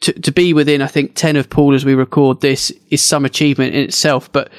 to 0.00 0.12
to 0.12 0.32
be 0.32 0.52
within, 0.52 0.82
I 0.82 0.88
think 0.88 1.14
ten 1.14 1.36
of 1.36 1.48
Paul 1.48 1.72
as 1.72 1.84
we 1.84 1.94
record 1.94 2.40
this 2.40 2.72
is 2.90 3.02
some 3.02 3.24
achievement 3.24 3.74
in 3.74 3.82
itself, 3.82 4.30
but 4.32 4.50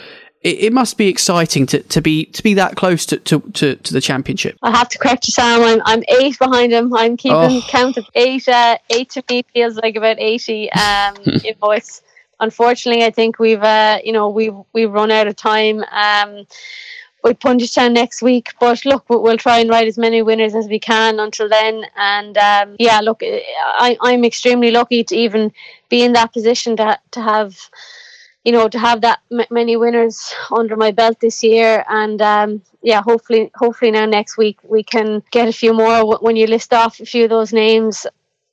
it, 0.42 0.60
it, 0.60 0.74
must 0.74 0.98
be 0.98 1.10
exciting 1.10 1.66
to, 1.66 1.84
to 1.84 2.02
be 2.02 2.26
to 2.28 2.42
be 2.42 2.54
that 2.54 2.78
close 2.78 3.06
to, 3.08 3.18
to, 3.18 3.42
to, 3.42 3.76
to, 3.76 3.94
the 3.94 4.00
championship. 4.00 4.58
I 4.64 4.72
have 4.72 4.88
to 4.88 4.98
correct 4.98 5.28
you, 5.28 5.34
Sam. 5.34 5.62
I'm, 5.62 5.82
I'm 5.84 6.04
eight 6.22 6.40
behind 6.40 6.72
him. 6.72 6.94
I'm 6.94 7.18
keeping 7.18 7.36
oh. 7.36 7.62
count 7.68 7.98
of 7.98 8.06
eight. 8.16 8.48
Uh, 8.48 8.78
eight 8.90 9.10
to 9.12 9.24
me 9.30 9.44
feels 9.54 9.76
like 9.76 9.98
about 9.98 10.18
eighty. 10.20 10.72
Um, 10.72 11.16
know, 11.26 11.72
it's 11.72 12.02
unfortunately 12.40 13.04
I 13.04 13.12
think 13.12 13.40
we've 13.40 13.62
uh, 13.64 14.00
you 14.04 14.12
know 14.12 14.30
we've 14.30 14.56
we've 14.74 14.92
run 14.92 15.12
out 15.12 15.28
of 15.28 15.36
time. 15.36 15.84
Um, 15.92 16.46
with 17.22 17.38
Punchestown 17.40 17.92
next 17.92 18.22
week. 18.22 18.54
But 18.62 18.86
look, 18.86 19.04
we'll 19.10 19.36
try 19.36 19.60
and 19.60 19.70
write 19.70 19.88
as 19.90 19.98
many 19.98 20.22
winners 20.22 20.56
as 20.56 20.70
we 20.70 20.80
can 20.80 21.20
until 21.20 21.50
then. 21.50 21.86
And 21.98 22.38
um, 22.38 22.78
yeah, 22.80 23.02
look, 23.02 23.22
I, 23.22 23.98
I'm 24.00 24.24
extremely 24.24 24.72
lucky 24.72 25.04
to 25.04 25.16
even 25.18 25.52
be 25.90 26.02
in 26.02 26.14
that 26.14 26.32
position 26.32 26.78
to 26.78 26.98
to 27.12 27.22
have 27.22 27.70
you 28.46 28.54
know, 28.54 28.70
to 28.70 28.80
have 28.80 29.02
that 29.02 29.20
m- 29.32 29.46
many 29.52 29.76
winners 29.76 30.34
under 30.52 30.76
my 30.76 30.92
belt 30.92 31.20
this 31.20 31.44
year, 31.44 31.84
and 31.90 32.22
um, 32.22 32.62
yeah, 32.82 33.02
hopefully, 33.02 33.52
hopefully 33.56 33.92
now 33.92 34.06
next 34.06 34.38
week 34.38 34.58
we 34.64 34.82
can 34.82 35.22
get 35.32 35.48
a 35.50 35.54
few 35.54 35.74
more. 35.74 36.18
When 36.20 36.36
you 36.36 36.48
list 36.48 36.74
off 36.74 37.00
a 37.00 37.06
few 37.06 37.26
of 37.26 37.30
those 37.30 37.52
names, 37.52 38.08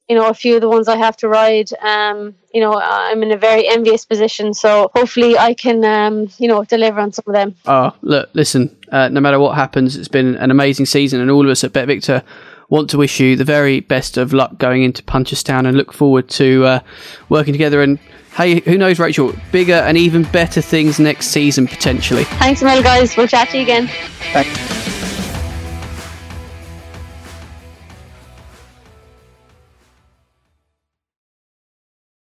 you 0.08 0.14
know, 0.14 0.28
a 0.28 0.34
few 0.34 0.54
of 0.54 0.60
the 0.60 0.68
ones 0.68 0.88
I 0.88 0.96
have 0.96 1.16
to 1.18 1.28
ride, 1.28 1.70
um, 1.82 2.34
you 2.54 2.60
know, 2.60 2.80
I'm 2.80 3.22
in 3.22 3.32
a 3.32 3.36
very 3.36 3.66
envious 3.68 4.04
position. 4.04 4.54
So 4.54 4.90
hopefully 4.94 5.36
I 5.36 5.54
can, 5.54 5.84
um, 5.84 6.28
you 6.38 6.48
know, 6.48 6.64
deliver 6.64 7.00
on 7.00 7.12
some 7.12 7.25
of 7.26 7.34
them. 7.34 7.54
Oh, 7.66 7.92
look, 8.02 8.30
listen, 8.32 8.76
uh, 8.92 9.08
no 9.08 9.20
matter 9.20 9.40
what 9.40 9.56
happens, 9.56 9.96
it's 9.96 10.08
been 10.08 10.36
an 10.36 10.50
amazing 10.50 10.86
season, 10.86 11.20
and 11.20 11.30
all 11.30 11.44
of 11.44 11.50
us 11.50 11.64
at 11.64 11.72
BetVictor 11.72 12.22
want 12.68 12.90
to 12.90 12.98
wish 12.98 13.20
you 13.20 13.36
the 13.36 13.44
very 13.44 13.80
best 13.80 14.16
of 14.16 14.32
luck 14.32 14.58
going 14.58 14.82
into 14.82 15.02
Punchestown 15.02 15.66
and 15.66 15.76
look 15.76 15.92
forward 15.92 16.28
to 16.30 16.64
uh, 16.64 16.80
working 17.28 17.52
together 17.52 17.80
and 17.82 17.98
hey, 18.36 18.60
who 18.60 18.76
knows, 18.76 18.98
Rachael? 18.98 19.34
Bigger 19.50 19.75
and 19.75 19.96
even 19.96 20.25
better 20.25 20.60
things 20.60 21.00
next 21.00 21.28
season 21.28 21.66
potentially. 21.66 22.25
Thanks, 22.25 22.62
Mel, 22.62 22.82
guys. 22.82 23.16
We'll 23.16 23.28
chat 23.28 23.48
to 23.50 23.56
you 23.56 23.62
again. 23.62 23.88
Thanks. 24.32 24.95